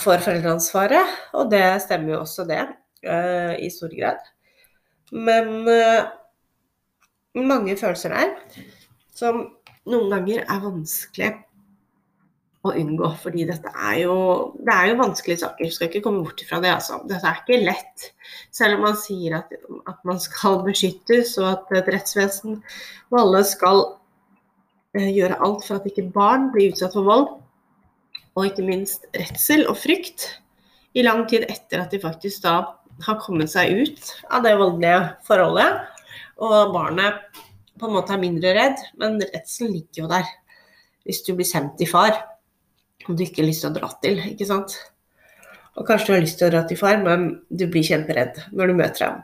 for 0.00 0.22
foreldreansvaret, 0.24 1.16
og 1.36 1.50
det 1.52 1.64
stemmer 1.84 2.14
jo 2.14 2.22
også 2.22 2.46
det 2.48 2.62
uh, 3.04 3.52
i 3.60 3.68
stor 3.72 3.92
grad. 3.92 4.20
Men 5.12 5.68
uh, 5.68 6.08
mange 7.38 7.76
følelser 7.80 8.12
der 8.12 8.34
som 9.16 9.46
noen 9.88 10.12
ganger 10.12 10.44
er 10.44 10.62
vanskelig 10.62 11.30
å 12.62 12.72
unngå, 12.78 13.08
fordi 13.18 13.46
dette 13.48 13.70
er 13.74 14.04
jo 14.04 14.16
Det 14.54 14.74
er 14.74 14.90
jo 14.92 14.98
vanskelige 15.00 15.40
saker, 15.42 15.66
Du 15.66 15.74
skal 15.74 15.88
ikke 15.88 16.02
komme 16.04 16.22
bort 16.22 16.42
ifra 16.42 16.60
det, 16.62 16.70
altså. 16.70 17.00
Dette 17.10 17.26
er 17.26 17.40
ikke 17.40 17.64
lett. 17.64 18.12
Selv 18.54 18.78
om 18.78 18.86
man 18.86 18.98
sier 19.00 19.38
at, 19.40 19.50
at 19.90 20.04
man 20.06 20.20
skal 20.22 20.62
beskyttes, 20.62 21.34
og 21.42 21.48
at 21.50 21.74
et 21.80 21.90
rettsvesen 21.96 22.60
og 23.10 23.18
alle 23.18 23.42
skal 23.48 23.82
eh, 24.94 25.10
gjøre 25.10 25.40
alt 25.42 25.66
for 25.66 25.80
at 25.80 25.88
ikke 25.90 26.10
barn 26.14 26.52
blir 26.54 26.70
utsatt 26.70 26.94
for 26.94 27.08
vold, 27.08 27.26
og 28.36 28.46
ikke 28.46 28.64
minst 28.64 29.10
redsel 29.18 29.66
og 29.66 29.76
frykt 29.80 30.28
i 30.94 31.02
lang 31.02 31.26
tid 31.28 31.48
etter 31.50 31.82
at 31.82 31.92
de 31.92 32.00
faktisk 32.00 32.44
da 32.46 32.54
har 33.02 33.18
kommet 33.24 33.50
seg 33.50 33.74
ut 33.82 34.14
av 34.30 34.44
det 34.46 34.54
voldelige 34.60 35.02
forholdet. 35.26 35.91
Og 36.42 36.74
barnet 36.74 37.20
på 37.78 37.88
en 37.88 37.96
måte 37.96 38.14
er 38.14 38.22
mindre 38.22 38.52
redd, 38.56 38.82
men 39.00 39.18
redselen 39.22 39.74
ligger 39.74 40.04
jo 40.04 40.10
der. 40.12 40.28
Hvis 41.06 41.24
du 41.26 41.32
blir 41.34 41.48
sendt 41.48 41.74
til 41.80 41.90
far 41.90 42.14
og 43.08 43.16
du 43.18 43.24
ikke 43.24 43.42
har 43.42 43.48
lyst 43.48 43.64
til 43.64 43.72
å 43.72 43.74
dra 43.74 43.90
til, 44.02 44.20
ikke 44.30 44.46
sant. 44.46 44.76
Og 45.74 45.86
kanskje 45.88 46.08
du 46.08 46.14
har 46.14 46.24
lyst 46.24 46.38
til 46.38 46.48
å 46.48 46.52
dra 46.52 46.62
til 46.68 46.78
far, 46.78 47.00
men 47.02 47.28
du 47.50 47.66
blir 47.70 47.86
kjemperedd 47.86 48.42
når 48.52 48.70
du 48.70 48.78
møter 48.78 49.06
ham. 49.08 49.20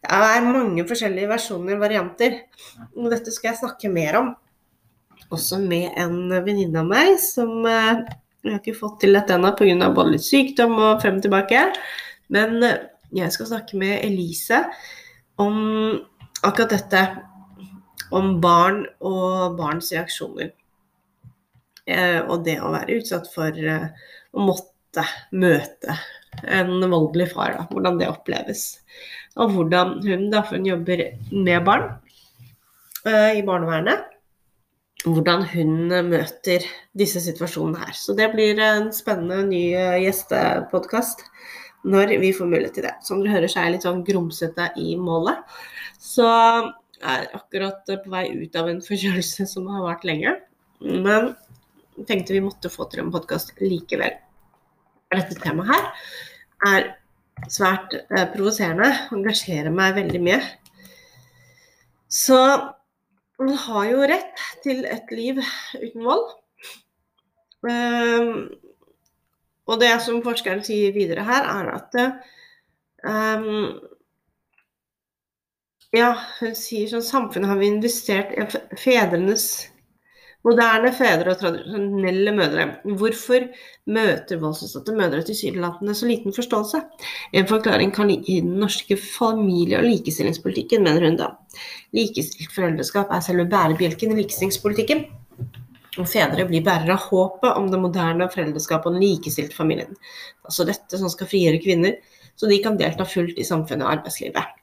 Det 0.00 0.16
er 0.16 0.46
mange 0.46 0.84
forskjellige 0.88 1.30
versjoner, 1.30 1.80
varianter, 1.80 2.38
og 2.96 3.10
dette 3.12 3.32
skal 3.34 3.52
jeg 3.52 3.60
snakke 3.62 3.92
mer 3.92 4.18
om. 4.20 4.30
Også 5.30 5.60
med 5.62 5.94
en 6.00 6.32
venninne 6.44 6.80
av 6.80 6.88
meg 6.90 7.14
som 7.22 7.66
eh, 7.68 8.00
jeg 8.40 8.54
har 8.54 8.62
ikke 8.62 8.78
fått 8.78 9.02
til 9.04 9.14
dette 9.14 9.36
ennå 9.36 9.52
pga. 9.54 9.90
både 9.94 10.16
litt 10.16 10.26
sykdom 10.26 10.72
og 10.78 11.02
frem 11.02 11.20
og 11.20 11.26
tilbake. 11.26 11.66
Men 12.34 12.56
eh, 12.66 12.80
jeg 13.14 13.30
skal 13.36 13.52
snakke 13.52 13.78
med 13.78 14.00
Elise 14.00 14.64
om 15.40 15.58
akkurat 16.42 16.76
dette. 16.76 17.02
Om 18.10 18.40
barn 18.42 18.82
og 19.06 19.56
barns 19.58 19.92
reaksjoner. 19.94 20.50
Eh, 21.86 22.20
og 22.20 22.42
det 22.46 22.56
å 22.58 22.72
være 22.74 22.98
utsatt 22.98 23.28
for 23.30 23.54
eh, 23.54 23.86
å 24.34 24.46
måtte 24.48 25.04
møte 25.30 25.94
en 26.42 26.74
voldelig 26.90 27.30
far. 27.34 27.54
Da. 27.54 27.66
Hvordan 27.70 28.00
det 28.00 28.10
oppleves. 28.10 28.64
Og 29.38 29.54
hvordan 29.54 30.00
hun, 30.02 30.26
da, 30.32 30.42
for 30.42 30.58
hun 30.58 30.66
jobber 30.66 31.04
med 31.30 31.66
barn 31.66 31.92
i 33.00 33.40
barnevernet, 33.46 34.10
hvordan 35.06 35.44
hun 35.54 35.72
møter 36.10 36.64
disse 36.96 37.22
situasjonene 37.24 37.86
her. 37.86 37.96
Så 37.96 38.14
det 38.16 38.30
blir 38.34 38.58
en 38.60 38.90
spennende 38.92 39.44
ny 39.48 39.62
eh, 39.72 40.00
gjestepodkast 40.04 41.24
når 41.88 42.14
vi 42.20 42.32
får 42.36 42.48
mulighet 42.48 42.76
til 42.76 42.86
det. 42.88 42.94
Som 43.06 43.22
dere 43.22 43.38
hører, 43.38 43.50
så 43.50 43.60
er 43.60 43.68
jeg 43.68 43.76
litt 43.76 43.86
sånn 43.88 44.04
grumsete 44.06 44.70
i 44.80 44.94
målet. 45.00 45.40
Så 46.00 46.26
jeg 46.26 47.12
er 47.12 47.28
akkurat 47.36 47.86
på 47.88 48.12
vei 48.12 48.26
ut 48.36 48.56
av 48.60 48.68
en 48.68 48.82
forkjølelse 48.84 49.46
som 49.48 49.68
har 49.72 49.86
vart 49.86 50.04
lenge. 50.08 50.34
Men 50.80 51.32
tenkte 52.08 52.36
vi 52.36 52.44
måtte 52.44 52.72
få 52.72 52.86
til 52.90 53.04
en 53.04 53.12
podkast 53.12 53.54
likevel. 53.62 54.16
Dette 55.10 55.36
temaet 55.40 55.72
her 55.72 55.86
er 56.70 56.90
svært 57.50 57.96
eh, 57.96 58.26
provoserende, 58.34 58.90
engasjerer 59.14 59.72
meg 59.74 59.96
veldig 59.96 60.20
mye. 60.22 60.40
Så 62.10 62.36
man 63.40 63.54
har 63.64 63.86
jo 63.88 64.08
rett 64.10 64.44
til 64.64 64.84
et 64.84 65.12
liv 65.14 65.40
uten 65.40 66.04
vold. 66.04 66.26
Um, 67.64 68.50
og 69.70 69.80
det 69.82 69.92
som 70.04 70.20
forskeren 70.24 70.64
sier 70.66 70.94
videre 70.96 71.24
her, 71.26 71.46
er 71.46 71.72
at 71.78 71.98
um, 73.06 73.80
Ja, 75.94 76.12
hun 76.38 76.54
sier 76.54 76.90
sånn 76.90 77.02
Samfunnet 77.02 77.50
har 77.50 77.58
vi 77.58 77.70
investert 77.70 78.34
i 78.34 78.46
fedrenes 78.78 79.50
Moderne 80.46 80.88
fedre 80.96 81.34
og 81.34 81.40
tradisjonelle 81.42 82.32
mødre. 82.32 82.64
Hvorfor 82.96 83.42
møter 83.92 84.40
voldsutsatte 84.40 84.94
mødre 84.96 85.20
tilsynelatende 85.28 85.92
så 85.96 86.08
liten 86.08 86.32
forståelse? 86.32 86.80
En 87.36 87.48
forklaring 87.50 87.92
kan 87.92 88.08
ligge 88.08 88.38
i 88.38 88.40
den 88.40 88.56
norske 88.62 88.96
familie- 88.96 89.82
og 89.82 89.84
likestillingspolitikken, 89.84 90.86
mener 90.86 91.04
hun 91.04 91.18
da. 91.20 91.28
Likestilt 91.92 92.54
foreldreskap 92.56 93.12
er 93.12 93.20
selve 93.26 93.44
bærebjelken 93.52 94.14
i 94.14 94.22
likestillingspolitikken. 94.22 95.04
Og 95.98 96.06
fedre 96.06 96.46
blir 96.46 96.62
bærere 96.62 96.94
av 96.94 97.08
håpet 97.10 97.56
om 97.58 97.66
det 97.70 97.80
moderne 97.82 98.28
foreldreskapet 98.30 98.86
og 98.86 98.96
den 98.96 99.02
likestilte 99.02 99.56
familien. 99.56 99.96
Altså 100.46 100.66
dette 100.68 101.00
som 101.00 101.10
skal 101.10 101.30
frigjøre 101.30 101.62
kvinner, 101.64 101.96
så 102.38 102.46
de 102.46 102.60
kan 102.62 102.78
delta 102.78 103.04
fullt 103.08 103.40
i 103.40 103.46
samfunnet 103.46 103.86
og 103.86 103.94
arbeidslivet. 103.96 104.56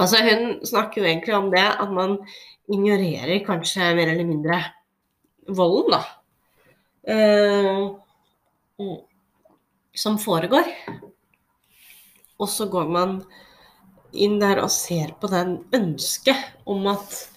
Altså 0.00 0.22
Hun 0.24 0.54
snakker 0.64 1.02
jo 1.02 1.08
egentlig 1.10 1.34
om 1.36 1.50
det 1.52 1.66
at 1.68 1.92
man 1.92 2.16
ignorerer 2.72 3.44
kanskje 3.44 3.92
mer 3.98 4.14
eller 4.14 4.24
mindre 4.24 4.62
volden, 5.50 5.92
da, 5.92 6.02
eh, 7.10 7.90
som 9.94 10.18
foregår. 10.18 10.70
Og 12.40 12.48
så 12.48 12.66
går 12.72 12.88
man 12.88 13.18
inn 14.12 14.38
der 14.40 14.62
og 14.62 14.72
ser 14.72 15.12
på 15.20 15.28
den 15.30 15.58
ønsket 15.76 16.64
om 16.66 16.86
at, 16.90 17.28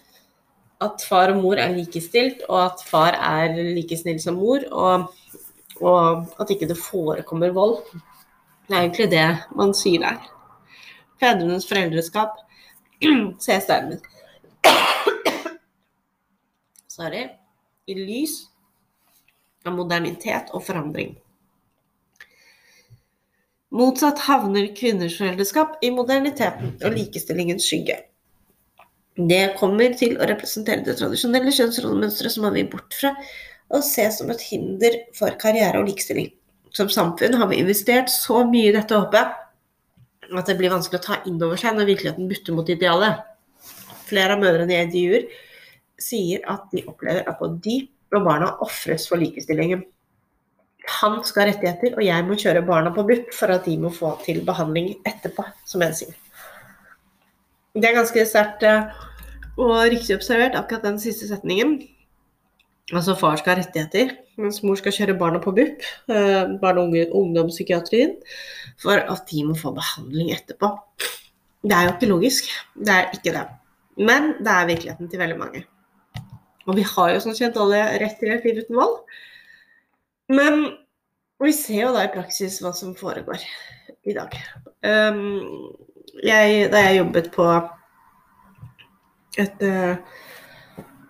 at 0.84 1.04
far 1.10 1.34
og 1.34 1.42
mor 1.44 1.60
er 1.60 1.76
likestilt, 1.76 2.44
og 2.50 2.60
at 2.66 2.84
far 2.88 3.18
er 3.18 3.56
like 3.76 3.98
snill 3.98 4.20
som 4.22 4.38
mor, 4.40 4.64
og, 4.72 5.10
og 5.82 6.42
at 6.42 6.54
ikke 6.54 6.70
det 6.70 6.80
forekommer 6.80 7.56
vold. 7.56 7.80
Det 8.68 8.76
er 8.76 8.82
egentlig 8.82 9.10
det 9.12 9.28
man 9.58 9.74
sier 9.78 10.04
der. 10.04 10.22
Fedrenes 11.22 11.68
foreldreskap 11.70 12.40
ses 13.44 13.68
dermed 13.70 14.00
Sorry. 16.94 17.28
I 17.88 17.94
lys 18.00 18.38
av 19.68 19.76
modernitet 19.76 20.52
og 20.56 20.64
forandring. 20.64 21.18
Motsatt 23.74 24.22
havner 24.28 24.70
kvinners 24.78 25.18
foreldreskap 25.18 25.80
i 25.82 25.90
moderniteten 25.92 26.76
og 26.84 26.94
likestillingens 26.94 27.66
skygge. 27.66 27.98
Det 29.14 29.54
kommer 29.60 29.94
til 29.98 30.16
å 30.18 30.28
representere 30.30 30.82
det 30.86 30.96
tradisjonelle 30.98 31.54
kjønnsrollemønsteret 31.54 32.34
som 32.34 32.48
man 32.48 32.56
vil 32.58 32.70
bort 32.72 32.96
fra, 32.98 33.14
og 33.74 33.86
se 33.86 34.08
som 34.14 34.32
et 34.34 34.42
hinder 34.50 34.98
for 35.18 35.36
karriere 35.42 35.82
og 35.82 35.90
likestilling. 35.92 36.32
Som 36.74 36.90
samfunn 36.90 37.38
har 37.38 37.50
vi 37.52 37.62
investert 37.62 38.10
så 38.10 38.42
mye 38.50 38.72
i 38.72 38.76
dette 38.76 38.98
håpet 38.98 39.40
at 40.34 40.50
det 40.50 40.58
blir 40.58 40.74
vanskelig 40.74 41.02
å 41.02 41.06
ta 41.06 41.20
inn 41.30 41.38
over 41.46 41.60
seg 41.62 41.78
når 41.78 41.92
virkeligheten 41.92 42.30
butter 42.30 42.58
mot 42.58 42.70
idealet. 42.74 43.22
Flere 44.08 44.34
av 44.34 44.42
mødrene 44.42 44.74
jeg 44.74 44.90
intervjuer, 44.90 45.28
sier 46.02 46.46
at 46.50 46.66
de 46.74 46.82
opplever 46.90 47.28
at 47.30 47.38
både 47.38 47.60
de 47.66 47.78
og 48.14 48.26
barna 48.28 48.50
ofres 48.62 49.08
for 49.10 49.22
likestillingen. 49.22 49.84
Han 51.00 51.22
skal 51.26 51.46
ha 51.46 51.54
rettigheter, 51.54 51.96
og 51.96 52.04
jeg 52.04 52.26
må 52.28 52.38
kjøre 52.40 52.66
barna 52.68 52.92
på 52.94 53.06
BUP 53.08 53.32
for 53.34 53.54
at 53.54 53.66
de 53.70 53.78
må 53.80 53.94
få 53.94 54.16
til 54.26 54.42
behandling 54.46 54.92
etterpå, 55.08 55.46
som 55.70 55.86
jeg 55.86 56.00
sier. 56.02 56.23
Det 57.74 57.90
er 57.90 57.96
ganske 57.98 58.26
sterkt 58.30 58.64
eh, 58.70 58.92
og 59.58 59.74
riktig 59.90 60.14
observert, 60.18 60.58
akkurat 60.58 60.86
den 60.86 61.00
siste 61.02 61.26
setningen. 61.30 61.80
Altså 62.94 63.16
far 63.18 63.40
skal 63.40 63.56
ha 63.56 63.64
rettigheter, 63.64 64.12
mens 64.38 64.60
mor 64.66 64.78
skal 64.78 64.94
kjøre 64.94 65.16
barna 65.18 65.40
på 65.42 65.54
BUP, 65.56 65.86
eh, 66.12 66.54
barne- 66.62 66.84
og 66.84 67.16
ungdomspsykiatrien, 67.18 68.18
for 68.82 69.02
at 69.02 69.26
de 69.32 69.46
må 69.48 69.56
få 69.58 69.74
behandling 69.74 70.34
etterpå. 70.36 70.70
Det 71.64 71.74
er 71.74 71.88
jo 71.88 71.94
ikke 71.96 72.12
logisk. 72.12 72.50
Det 72.76 72.94
er 72.94 73.10
ikke 73.16 73.34
det. 73.34 73.46
Men 73.98 74.34
det 74.44 74.54
er 74.54 74.70
virkeligheten 74.70 75.10
til 75.10 75.20
veldig 75.20 75.38
mange. 75.40 75.64
Og 76.68 76.76
vi 76.76 76.84
har 76.88 77.14
jo 77.14 77.22
som 77.24 77.34
kjent 77.34 77.58
alle 77.60 77.82
rett 78.04 78.20
til 78.20 78.34
et 78.34 78.46
liv 78.46 78.62
uten 78.62 78.78
vold. 78.78 79.00
Men 80.30 80.66
vi 81.44 81.52
ser 81.56 81.88
jo 81.88 81.94
da 81.96 82.06
i 82.06 82.14
praksis 82.14 82.60
hva 82.62 82.74
som 82.76 82.94
foregår 82.96 83.42
i 84.06 84.14
dag. 84.16 84.36
Um, 84.84 85.74
jeg, 86.24 86.72
da 86.72 86.78
jeg 86.78 86.98
jobbet 86.98 87.32
på 87.34 87.62
et 89.42 89.54
uh, 89.66 89.96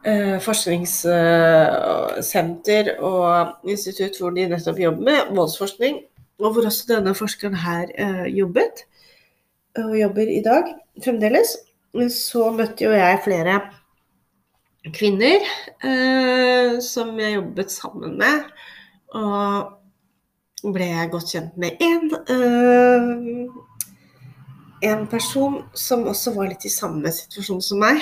uh, 0.08 0.42
forskningssenter 0.44 2.98
og 3.04 3.48
institutt 3.68 4.18
hvor 4.20 4.30
de 4.36 4.48
nettopp 4.52 4.80
jobber 4.80 5.04
med 5.10 5.20
voldsforskning, 5.36 5.96
og 6.40 6.54
hvor 6.54 6.66
også 6.70 6.84
denne 6.90 7.16
forskeren 7.16 7.56
her 7.56 7.86
jobbet, 8.28 8.76
og 9.78 10.00
jobber 10.00 10.28
i 10.30 10.42
dag 10.46 10.64
fremdeles, 11.04 11.48
så 12.14 12.52
møtte 12.52 12.84
jo 12.86 12.92
jeg 12.92 13.20
flere 13.24 13.62
kvinner 14.94 15.40
som 16.82 17.20
jeg 17.20 17.36
jobbet 17.36 17.72
sammen 17.72 18.18
med 18.18 18.44
og 19.14 19.64
ble 20.74 21.10
godt 21.12 21.32
kjent 21.32 21.58
med 21.60 21.72
én 21.84 22.10
en 24.84 25.06
person 25.08 25.62
som 25.78 26.06
også 26.10 26.34
var 26.36 26.52
litt 26.52 26.66
i 26.68 26.72
samme 26.72 27.12
situasjon 27.14 27.62
som 27.64 27.82
meg. 27.84 28.02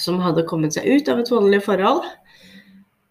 Som 0.00 0.20
hadde 0.24 0.46
kommet 0.48 0.74
seg 0.74 0.88
ut 0.88 1.10
av 1.12 1.22
et 1.22 1.30
voldelig 1.30 1.62
forhold. 1.66 2.06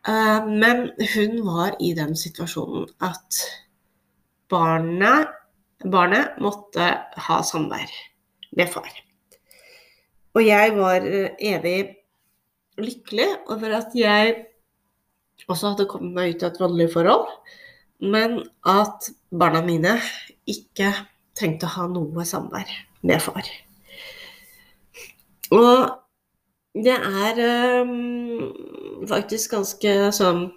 Uh, 0.07 0.47
men 0.47 0.89
hun 1.13 1.41
var 1.45 1.75
i 1.83 1.93
den 1.95 2.15
situasjonen 2.17 2.87
at 3.03 3.41
barnet, 4.49 5.29
barnet 5.85 6.39
måtte 6.41 6.87
ha 7.27 7.39
samvær 7.45 7.91
med 8.57 8.71
far. 8.71 8.89
Og 10.37 10.45
jeg 10.45 10.75
var 10.77 11.03
evig 11.03 11.77
lykkelig 12.79 13.27
over 13.51 13.75
at 13.81 13.95
jeg 13.97 14.35
også 15.49 15.73
hadde 15.73 15.87
kommet 15.89 16.15
meg 16.15 16.35
ut 16.35 16.43
av 16.45 16.51
et 16.51 16.61
voldelig 16.61 16.89
forhold, 16.93 17.27
men 17.99 18.39
at 18.67 19.09
barna 19.35 19.61
mine 19.65 19.97
ikke 20.49 20.91
trengte 21.39 21.67
å 21.67 21.73
ha 21.77 21.87
noe 21.91 22.25
samvær 22.27 22.69
med 23.07 23.23
far. 23.23 23.47
Og 25.55 25.89
det 26.77 26.95
er 26.95 27.39
um, 27.81 28.51
faktisk 29.09 29.55
ganske 29.55 29.93
sånn 30.15 30.49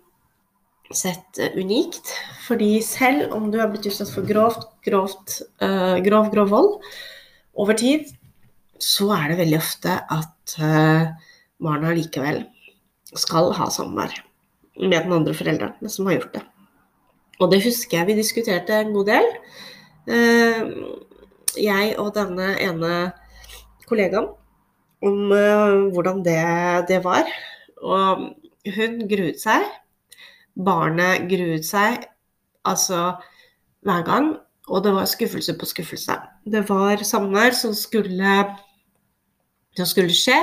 sett 0.93 1.41
unikt. 1.57 2.13
Fordi 2.47 2.75
selv 2.85 3.33
om 3.37 3.51
du 3.53 3.59
har 3.61 3.71
blitt 3.73 3.89
utsatt 3.89 4.13
for 4.13 4.27
grovt, 4.29 4.67
grovt, 4.85 5.41
uh, 5.65 5.97
grov, 6.05 6.29
grov 6.35 6.53
vold 6.53 6.75
over 7.57 7.79
tid, 7.79 8.11
så 8.83 9.09
er 9.17 9.31
det 9.31 9.41
veldig 9.41 9.61
ofte 9.61 9.97
at 9.97 10.57
uh, 10.59 11.09
barna 11.63 11.95
likevel 11.97 12.43
skal 13.13 13.53
ha 13.57 13.69
samvær 13.73 14.15
med 14.81 14.97
den 15.05 15.15
andre 15.15 15.35
forelderen 15.37 15.93
som 15.93 16.09
har 16.09 16.19
gjort 16.19 16.39
det. 16.39 16.47
Og 17.43 17.51
det 17.53 17.63
husker 17.65 17.99
jeg 17.99 18.11
vi 18.11 18.21
diskuterte 18.21 18.77
en 18.77 18.93
god 18.95 19.11
del. 19.11 19.29
Eh, 20.11 20.63
jeg 21.63 21.93
og 22.01 22.15
denne 22.17 22.55
ene 22.59 22.95
kollegaen 23.87 24.33
om 25.03 25.35
eh, 25.35 25.93
hvordan 25.95 26.23
det, 26.27 26.39
det 26.89 27.03
var. 27.05 27.29
Og 27.83 28.33
hun 28.77 28.99
gruet 29.11 29.43
seg. 29.43 29.67
Barnet 30.53 31.29
gruet 31.31 31.67
seg 31.67 32.07
altså 32.69 33.15
hver 33.87 34.03
gang. 34.07 34.35
Og 34.71 34.85
det 34.85 34.93
var 34.95 35.09
skuffelse 35.11 35.55
på 35.59 35.67
skuffelse. 35.67 36.19
Det 36.47 36.63
var 36.69 37.03
samvær 37.03 37.55
som 37.55 37.75
som 39.77 39.87
skulle 39.87 40.15
skje. 40.15 40.39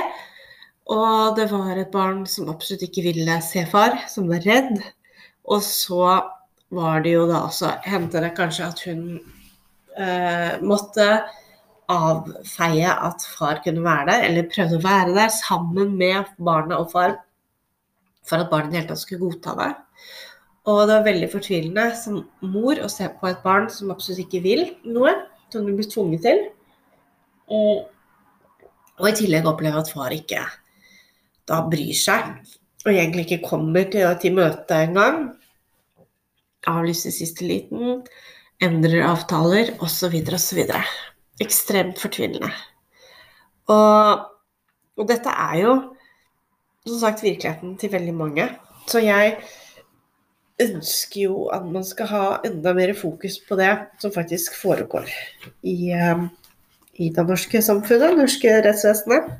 Og 0.90 1.36
det 1.36 1.46
var 1.52 1.78
et 1.78 1.92
barn 1.92 2.24
som 2.26 2.48
absolutt 2.50 2.82
ikke 2.82 3.02
ville 3.02 3.36
se 3.46 3.64
far, 3.70 3.96
som 4.08 4.28
var 4.28 4.42
redd. 4.44 4.80
Og 5.44 5.62
så 5.62 6.20
var 6.70 7.02
det 7.02 7.14
jo 7.14 7.26
da 7.30 7.44
også 7.46 7.76
Hendte 7.86 8.20
det 8.22 8.34
kanskje 8.36 8.66
at 8.66 8.82
hun 8.86 9.20
måtte 10.64 11.06
avfeie 11.90 12.92
at 12.92 13.24
far 13.36 13.60
kunne 13.64 13.82
være 13.84 14.06
der, 14.10 14.24
eller 14.28 14.50
prøvde 14.52 14.78
å 14.78 14.84
være 14.84 15.16
der 15.16 15.32
sammen 15.34 15.96
med 15.98 16.30
barnet 16.38 16.78
og 16.78 16.92
far 16.92 17.16
for 18.28 18.42
at 18.42 18.50
barnet 18.52 18.70
i 18.70 18.76
det 18.76 18.80
hele 18.82 18.90
tatt 18.92 19.02
skulle 19.02 19.26
godta 19.26 19.56
det. 19.58 19.70
Og 20.70 20.82
det 20.84 20.96
var 20.98 21.06
veldig 21.08 21.28
fortvilende 21.32 21.86
som 21.98 22.20
mor 22.46 22.78
å 22.84 22.90
se 22.92 23.08
på 23.16 23.30
et 23.30 23.42
barn 23.44 23.70
som 23.72 23.90
absolutt 23.92 24.26
ikke 24.26 24.42
vil 24.44 24.66
noe, 24.86 25.14
som 25.50 25.66
du 25.66 25.72
blir 25.74 25.88
tvunget 25.88 26.26
til. 26.26 26.42
Og, 27.50 27.88
og 29.00 29.08
i 29.08 29.16
tillegg 29.18 29.48
oppleve 29.50 29.80
at 29.80 29.90
far 29.90 30.14
ikke 30.14 30.44
da 31.50 31.62
bryr 31.66 31.96
seg, 31.96 32.36
og 32.84 32.92
egentlig 32.92 33.26
ikke 33.26 33.48
kommer 33.48 33.88
til, 33.90 34.06
til 34.22 34.36
møtet 34.36 34.76
engang. 34.76 35.24
Avlyser 36.70 37.14
siste 37.14 37.48
liten, 37.48 38.04
endrer 38.62 39.06
avtaler 39.08 39.74
osv. 39.84 40.16
osv. 40.34 40.60
Ekstremt 41.40 42.00
fortvilende. 42.00 42.50
Og, 43.70 44.26
og 44.98 45.08
dette 45.08 45.32
er 45.32 45.56
jo 45.62 45.74
som 46.86 47.00
sagt 47.00 47.24
virkeligheten 47.24 47.76
til 47.80 47.92
veldig 47.92 48.14
mange. 48.16 48.48
Så 48.88 49.02
jeg 49.04 49.36
ønsker 50.60 51.22
jo 51.22 51.46
at 51.54 51.64
man 51.64 51.84
skal 51.86 52.10
ha 52.10 52.24
enda 52.44 52.72
mer 52.76 52.92
fokus 52.96 53.38
på 53.48 53.56
det 53.60 53.70
som 54.02 54.12
faktisk 54.12 54.56
foregår 54.60 55.08
i, 55.62 55.92
um, 55.96 56.28
i 57.00 57.08
det 57.14 57.24
norske 57.28 57.62
samfunnet, 57.64 58.10
det 58.10 58.24
norske 58.24 58.58
rettsvesenet. 58.66 59.30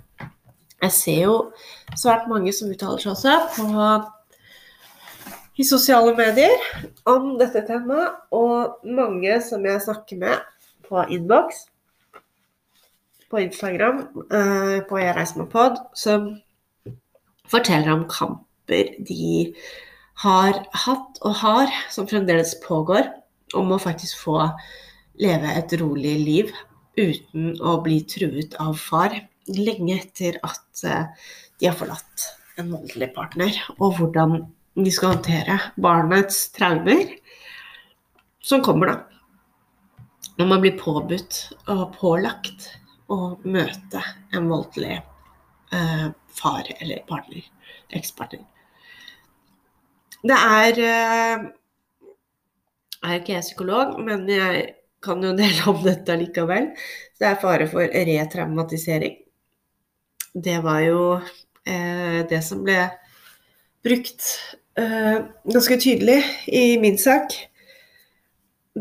Jeg 0.81 0.97
ser 0.97 1.21
jo 1.27 1.35
svært 1.99 2.29
mange 2.31 2.55
som 2.57 2.71
uttaler 2.73 3.03
seg 3.03 3.13
også 3.13 3.37
på, 3.57 3.91
i 5.61 5.65
sosiale 5.67 6.15
medier 6.17 6.57
om 7.11 7.35
dette 7.41 7.63
temaet, 7.69 8.17
og 8.33 8.81
mange 8.97 9.37
som 9.45 9.65
jeg 9.67 9.83
snakker 9.85 10.21
med 10.21 10.47
på 10.87 11.03
innboks, 11.13 11.67
på 13.31 13.43
Instagram, 13.45 14.01
eh, 14.33 14.81
på 14.89 14.99
Jeg 14.99 15.15
reiser 15.17 15.43
med 15.43 15.51
pod, 15.53 15.77
som 15.95 16.33
forteller 17.51 17.93
om 17.93 18.09
kamper 18.11 18.97
de 19.07 19.53
har 20.25 20.63
hatt 20.85 21.21
og 21.23 21.37
har, 21.43 21.71
som 21.93 22.09
fremdeles 22.09 22.57
pågår, 22.65 23.11
om 23.55 23.71
å 23.75 23.83
faktisk 23.83 24.19
få 24.25 24.39
leve 25.21 25.53
et 25.59 25.73
rolig 25.81 26.17
liv 26.25 26.53
uten 26.99 27.55
å 27.61 27.79
bli 27.85 28.01
truet 28.09 28.57
av 28.63 28.79
far 28.79 29.15
lenge 29.51 29.99
etter 29.99 30.41
at 30.47 30.85
eh, 30.87 31.29
de 31.61 31.69
har 31.69 31.77
forlatt 31.77 32.27
en 32.59 32.73
voldelig 32.73 33.13
partner, 33.15 33.55
og 33.79 33.99
hvordan 33.99 34.41
de 34.75 34.91
skal 34.95 35.15
håndtere 35.17 35.59
barnets 35.77 36.49
traumer 36.55 37.17
som 38.43 38.63
kommer, 38.65 38.87
da. 38.87 38.97
Når 40.39 40.47
man 40.47 40.63
blir 40.63 40.79
påbudt 40.81 41.41
og 41.69 41.91
pålagt 41.99 42.71
å 43.11 43.35
møte 43.45 44.03
en 44.33 44.49
voldelig 44.49 44.97
eh, 45.75 46.07
far 46.41 46.71
eller 46.79 47.03
partner. 47.09 47.45
Ekspartner. 47.93 48.47
Det 50.23 50.37
er 50.37 50.81
eh, 50.85 51.49
er 53.01 53.19
ikke 53.19 53.37
jeg 53.37 53.47
psykolog, 53.49 53.99
men 54.05 54.27
jeg 54.29 54.65
kan 55.05 55.23
jo 55.25 55.33
dele 55.37 55.67
om 55.73 55.83
dette 55.85 56.17
likevel. 56.21 56.71
Det 57.19 57.29
er 57.29 57.41
fare 57.41 57.69
for 57.71 57.85
retraumatisering. 58.11 59.19
Det 60.33 60.59
var 60.63 60.81
jo 60.85 61.05
eh, 61.19 62.21
det 62.31 62.43
som 62.47 62.63
ble 62.65 62.85
brukt 63.87 64.27
uh, 64.81 65.27
ganske 65.49 65.79
tydelig 65.81 66.19
i 66.47 66.79
min 66.83 66.99
sak. 67.01 67.35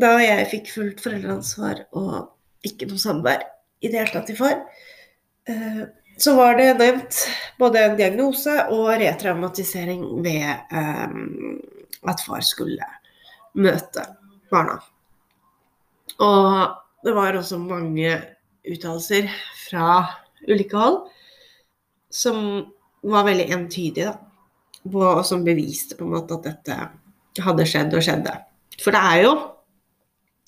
Da 0.00 0.16
jeg 0.22 0.48
fikk 0.52 0.70
fullt 0.74 1.00
foreldreansvar 1.02 1.86
og 1.98 2.66
ikke 2.66 2.88
noe 2.90 3.00
samvær 3.00 3.46
i 3.80 3.88
det 3.88 3.98
hele 4.02 4.12
tatt 4.12 4.30
i 4.32 4.38
far, 4.38 4.60
uh, 5.50 5.84
så 6.20 6.34
var 6.36 6.58
det 6.58 6.74
nevnt 6.76 7.16
både 7.58 7.80
en 7.80 7.96
diagnose 7.96 8.52
og 8.74 8.90
retraumatisering 9.00 10.02
ved 10.24 10.48
eh, 10.52 11.14
at 12.12 12.24
far 12.26 12.44
skulle 12.44 12.88
møte 13.56 14.04
barna. 14.52 14.76
Og 16.20 16.76
det 17.06 17.14
var 17.16 17.38
også 17.38 17.56
mange 17.62 18.18
uttalelser 18.68 19.30
fra 19.64 20.02
ulike 20.44 20.76
hold 20.76 21.00
som 22.12 22.66
var 23.00 23.24
veldig 23.24 23.48
entydige, 23.56 24.10
da. 24.10 24.29
Og 24.88 25.24
som 25.28 25.44
beviste 25.44 25.98
på 25.98 26.06
en 26.06 26.14
måte 26.14 26.38
at 26.38 26.46
dette 26.46 26.78
hadde 27.44 27.66
skjedd 27.68 27.92
og 27.96 28.04
skjedde. 28.04 28.32
For 28.80 28.96
det 28.96 29.02
er 29.10 29.24
jo 29.26 29.34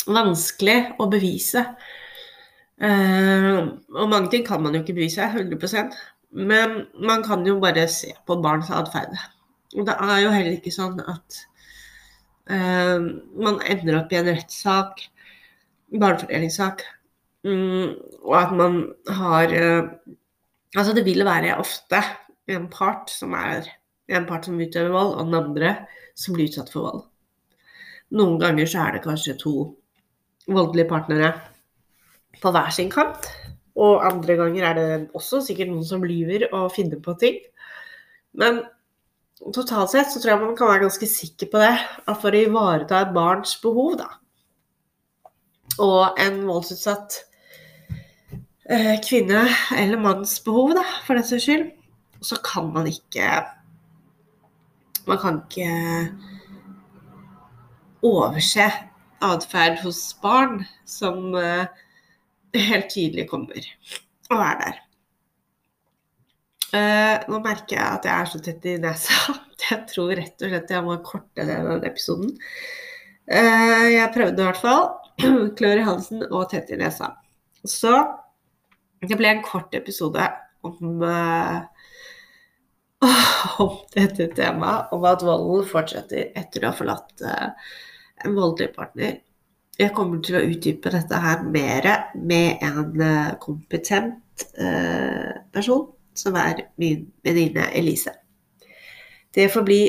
vanskelig 0.08 0.78
å 1.00 1.08
bevise. 1.12 1.66
Uh, 2.82 3.76
og 3.94 4.08
mange 4.10 4.32
ting 4.32 4.46
kan 4.46 4.62
man 4.64 4.74
jo 4.74 4.80
ikke 4.82 4.96
bevise 4.96 5.28
100% 5.28 5.92
men 6.32 6.86
man 6.96 7.22
kan 7.24 7.44
jo 7.46 7.58
bare 7.60 7.84
se 7.88 8.12
på 8.26 8.38
barns 8.40 8.70
atferd. 8.72 9.12
Og 9.76 9.86
det 9.88 9.96
er 10.00 10.18
jo 10.24 10.34
heller 10.34 10.58
ikke 10.58 10.74
sånn 10.74 11.00
at 11.06 11.46
Uh, 12.52 13.22
man 13.38 13.60
ender 13.70 14.00
opp 14.00 14.10
i 14.10 14.16
en 14.18 14.26
rettssak, 14.26 14.98
barnefordelingssak, 15.94 16.80
um, 17.46 17.92
og 18.26 18.34
at 18.34 18.54
man 18.58 18.80
har 19.06 19.54
uh, 19.54 19.92
Altså, 20.74 20.90
det 20.96 21.04
vil 21.06 21.22
være 21.22 21.54
ofte 21.54 22.00
en 22.50 22.66
part 22.72 23.14
som 23.14 23.36
er 23.38 23.70
en 24.08 24.26
part 24.26 24.48
som 24.48 24.58
utøver 24.60 24.92
vold, 24.92 25.14
og 25.16 25.28
den 25.28 25.38
andre 25.38 25.72
som 26.18 26.36
blir 26.36 26.50
utsatt 26.50 26.72
for 26.72 26.88
vold. 26.88 27.04
Noen 28.12 28.36
ganger 28.40 28.68
så 28.68 28.82
er 28.84 28.96
det 28.96 29.06
kanskje 29.06 29.38
to 29.40 29.54
voldelige 30.50 30.90
partnere 30.90 31.32
på 32.42 32.52
hver 32.52 32.72
sin 32.74 32.90
kant. 32.92 33.28
Og 33.78 34.04
andre 34.04 34.36
ganger 34.36 34.68
er 34.68 34.76
det 34.76 34.88
også 35.16 35.40
sikkert 35.46 35.70
noen 35.72 35.86
som 35.88 36.04
lyver 36.04 36.48
og 36.50 36.72
finner 36.74 37.00
på 37.00 37.14
ting. 37.20 37.38
Men 38.36 38.60
totalt 39.54 39.94
sett 39.94 40.12
så 40.12 40.20
tror 40.20 40.34
jeg 40.34 40.42
man 40.42 40.56
kan 40.58 40.68
være 40.68 40.84
ganske 40.84 41.08
sikker 41.08 41.48
på 41.52 41.62
det. 41.62 41.72
At 42.04 42.20
for 42.20 42.34
å 42.34 42.42
ivareta 42.42 43.00
et 43.00 43.14
barns 43.16 43.54
behov, 43.62 43.96
da, 44.02 44.10
og 45.80 46.20
en 46.20 46.42
voldsutsatt 46.44 47.16
eh, 48.68 48.98
kvinne 49.04 49.46
eller 49.78 50.00
manns 50.00 50.36
behov, 50.44 50.74
da, 50.76 50.84
for 51.06 51.16
den 51.16 51.26
saks 51.26 51.46
skyld, 51.46 51.70
så 52.22 52.38
kan 52.44 52.68
man 52.74 52.90
ikke 52.90 53.30
Man 55.08 55.18
kan 55.18 55.40
ikke 55.42 55.72
overse 58.06 58.68
atferd 59.22 59.80
hos 59.82 60.00
barn 60.22 60.62
som 60.88 61.34
eh, 61.38 61.66
helt 62.58 62.90
tydelig 62.92 63.28
kommer 63.30 63.66
og 64.32 64.40
er 64.40 64.58
der. 64.62 64.80
Uh, 66.72 67.18
nå 67.28 67.38
merker 67.44 67.76
jeg 67.76 67.84
at 67.84 68.06
jeg 68.08 68.14
er 68.16 68.28
så 68.30 68.38
tett 68.40 68.66
i 68.70 68.78
nesa. 68.80 69.34
Jeg 69.62 69.84
tror 69.92 70.10
rett 70.18 70.42
og 70.42 70.50
slett 70.50 70.72
jeg 70.74 70.82
må 70.82 70.96
korte 71.06 71.44
ned 71.46 71.68
den 71.68 71.84
episoden. 71.86 72.32
Uh, 73.30 73.86
jeg 73.92 74.10
prøvde 74.10 74.42
i 74.42 74.46
hvert 74.48 74.58
fall. 74.58 74.88
Klør 75.58 75.78
i 75.78 75.84
halsen 75.86 76.24
og 76.24 76.48
tett 76.50 76.72
i 76.74 76.78
nesa. 76.80 77.12
Så 77.62 77.92
det 79.06 79.20
ble 79.20 79.30
en 79.30 79.44
kort 79.46 79.70
episode 79.78 80.24
om, 80.66 81.04
om 83.62 83.76
dette 83.94 84.28
temaet. 84.36 84.92
Om 84.94 85.06
at 85.10 85.24
volden 85.26 85.68
fortsetter 85.68 86.32
etter 86.38 86.64
å 86.64 86.70
ha 86.70 86.78
forlatt 86.78 87.24
en 87.26 88.36
voldelig 88.36 88.72
partner. 88.76 89.20
Jeg 89.80 89.94
kommer 89.96 90.20
til 90.22 90.36
å 90.38 90.44
utdype 90.44 90.92
dette 90.92 91.18
her 91.24 91.42
mer 91.48 91.88
med 92.14 92.62
en 92.62 93.36
kompetent 93.40 94.46
person 95.52 95.88
som 96.14 96.36
er 96.36 96.66
min 96.80 97.06
venninne 97.24 97.70
Elise. 97.74 98.12
Det 99.34 99.48
får 99.52 99.64
bli 99.64 99.82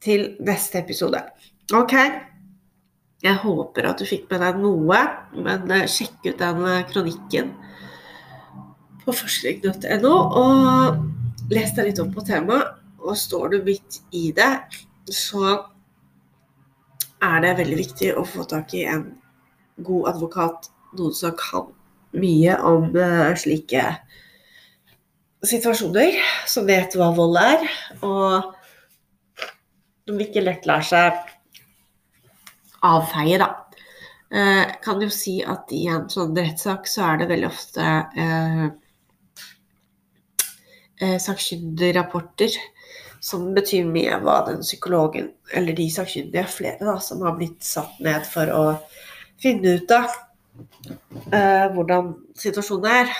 til 0.00 0.36
neste 0.46 0.78
episode. 0.78 1.20
Ok? 1.74 1.94
Jeg 3.22 3.34
håper 3.42 3.88
at 3.90 3.98
du 3.98 4.06
fikk 4.06 4.28
med 4.30 4.44
deg 4.44 4.60
noe, 4.62 4.98
men 5.34 5.72
eh, 5.74 5.88
sjekk 5.90 6.28
ut 6.28 6.38
den 6.38 6.60
eh, 6.70 6.84
kronikken 6.86 7.50
på 9.02 9.14
forskning.no, 9.16 10.12
og 10.38 11.00
les 11.52 11.72
deg 11.74 11.90
litt 11.90 12.02
opp 12.02 12.12
på 12.16 12.26
temaet. 12.28 12.76
Og 12.98 13.14
står 13.16 13.54
du 13.54 13.58
midt 13.64 14.00
i 14.16 14.28
det, 14.34 14.50
så 15.14 15.54
er 17.24 17.40
det 17.44 17.56
veldig 17.60 17.78
viktig 17.78 18.10
å 18.18 18.24
få 18.26 18.44
tak 18.50 18.74
i 18.76 18.84
en 18.90 19.06
god 19.86 20.10
advokat, 20.12 20.68
noen 20.98 21.14
som 21.14 21.36
kan 21.38 21.70
mye 22.18 22.56
om 22.66 22.90
uh, 22.96 23.30
slike 23.38 23.84
situasjoner, 25.46 26.18
som 26.50 26.66
vet 26.66 26.96
hva 26.98 27.12
vold 27.14 27.38
er, 27.38 27.64
og 28.02 28.50
som 30.08 30.20
ikke 30.24 30.42
lett 30.42 30.66
lar 30.66 30.82
seg 30.84 31.14
avfeie, 32.82 33.38
da. 33.38 33.52
Eh, 34.28 34.74
kan 34.84 35.00
jo 35.00 35.08
si 35.12 35.38
at 35.40 35.70
i 35.72 35.86
en 35.88 36.04
sånn 36.12 36.36
rettssak 36.36 36.88
så 36.90 37.06
er 37.06 37.22
det 37.22 37.30
veldig 37.30 37.48
ofte 37.48 37.84
eh, 38.20 38.66
eh, 41.00 41.16
sakkyndigrapporter 41.22 42.54
som 43.20 43.48
betyr 43.54 43.88
mye 43.88 44.20
hva 44.22 44.40
den 44.46 44.62
psykologen, 44.62 45.32
eller 45.54 45.76
de 45.76 45.88
sakkyndige, 45.90 46.46
flere 46.52 46.86
da, 46.86 46.98
som 47.02 47.22
har 47.26 47.36
blitt 47.38 47.66
satt 47.66 47.98
ned 48.04 48.26
for 48.28 48.52
å 48.54 48.62
finne 49.42 49.78
ut 49.78 49.94
av 49.94 50.12
eh, 51.34 51.66
hvordan 51.74 52.12
situasjonen 52.38 52.88
er, 52.92 53.12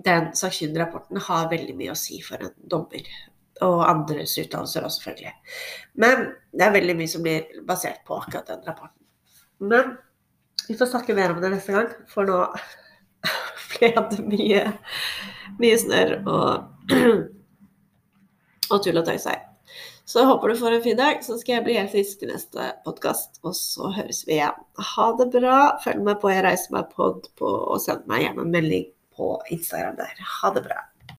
den 0.00 0.30
sakkyndigrapporten 0.36 1.20
har 1.26 1.50
veldig 1.50 1.76
mye 1.76 1.94
å 1.94 1.98
si 1.98 2.20
for 2.24 2.42
en 2.44 2.54
dommer. 2.70 3.08
Og 3.64 3.82
andres 3.84 4.38
utdannelser 4.40 4.86
også, 4.86 5.02
selvfølgelig. 5.02 5.32
Men 6.00 6.30
det 6.56 6.64
er 6.64 6.76
veldig 6.78 6.94
mye 6.96 7.10
som 7.12 7.24
blir 7.24 7.60
basert 7.68 8.00
på 8.08 8.16
akkurat 8.16 8.48
den 8.48 8.62
rapporten. 8.64 8.96
Men 9.60 9.98
vi 10.68 10.76
får 10.78 10.92
snakke 10.94 11.16
mer 11.18 11.34
om 11.34 11.42
det 11.42 11.50
neste 11.52 11.74
gang, 11.74 11.90
for 12.08 12.28
nå 12.28 12.38
ble 13.74 13.92
det 14.12 14.24
mye, 14.26 14.64
mye 15.60 15.78
snørr 15.80 16.18
og, 16.24 16.90
og 18.72 18.82
tull 18.84 19.00
og 19.00 19.06
tøys 19.08 19.28
her. 19.30 19.46
Så 20.10 20.18
jeg 20.18 20.26
håper 20.26 20.50
du 20.50 20.58
får 20.58 20.74
en 20.74 20.82
fin 20.82 20.98
dag, 20.98 21.20
så 21.22 21.36
skal 21.38 21.54
jeg 21.54 21.64
bli 21.68 21.76
helt 21.78 21.92
frisk 21.92 22.18
til 22.18 22.32
neste 22.32 22.72
podkast. 22.86 23.38
Og 23.46 23.54
så 23.54 23.92
høres 23.94 24.24
vi 24.26 24.40
igjen. 24.40 24.56
Ha 24.94 25.04
det 25.20 25.28
bra. 25.36 25.58
Følg 25.84 26.02
med 26.08 26.18
på 26.18 26.32
Jeg 26.32 26.42
reiser 26.48 26.74
meg 26.74 26.90
pod, 26.96 27.28
og 27.38 27.76
send 27.78 28.08
meg 28.10 28.24
gjerne 28.24 28.42
en 28.42 28.50
melding 28.56 28.88
på 29.14 29.36
Instagram 29.54 30.00
der. 30.00 30.18
Ha 30.40 30.50
det 30.56 30.64
bra. 30.66 30.80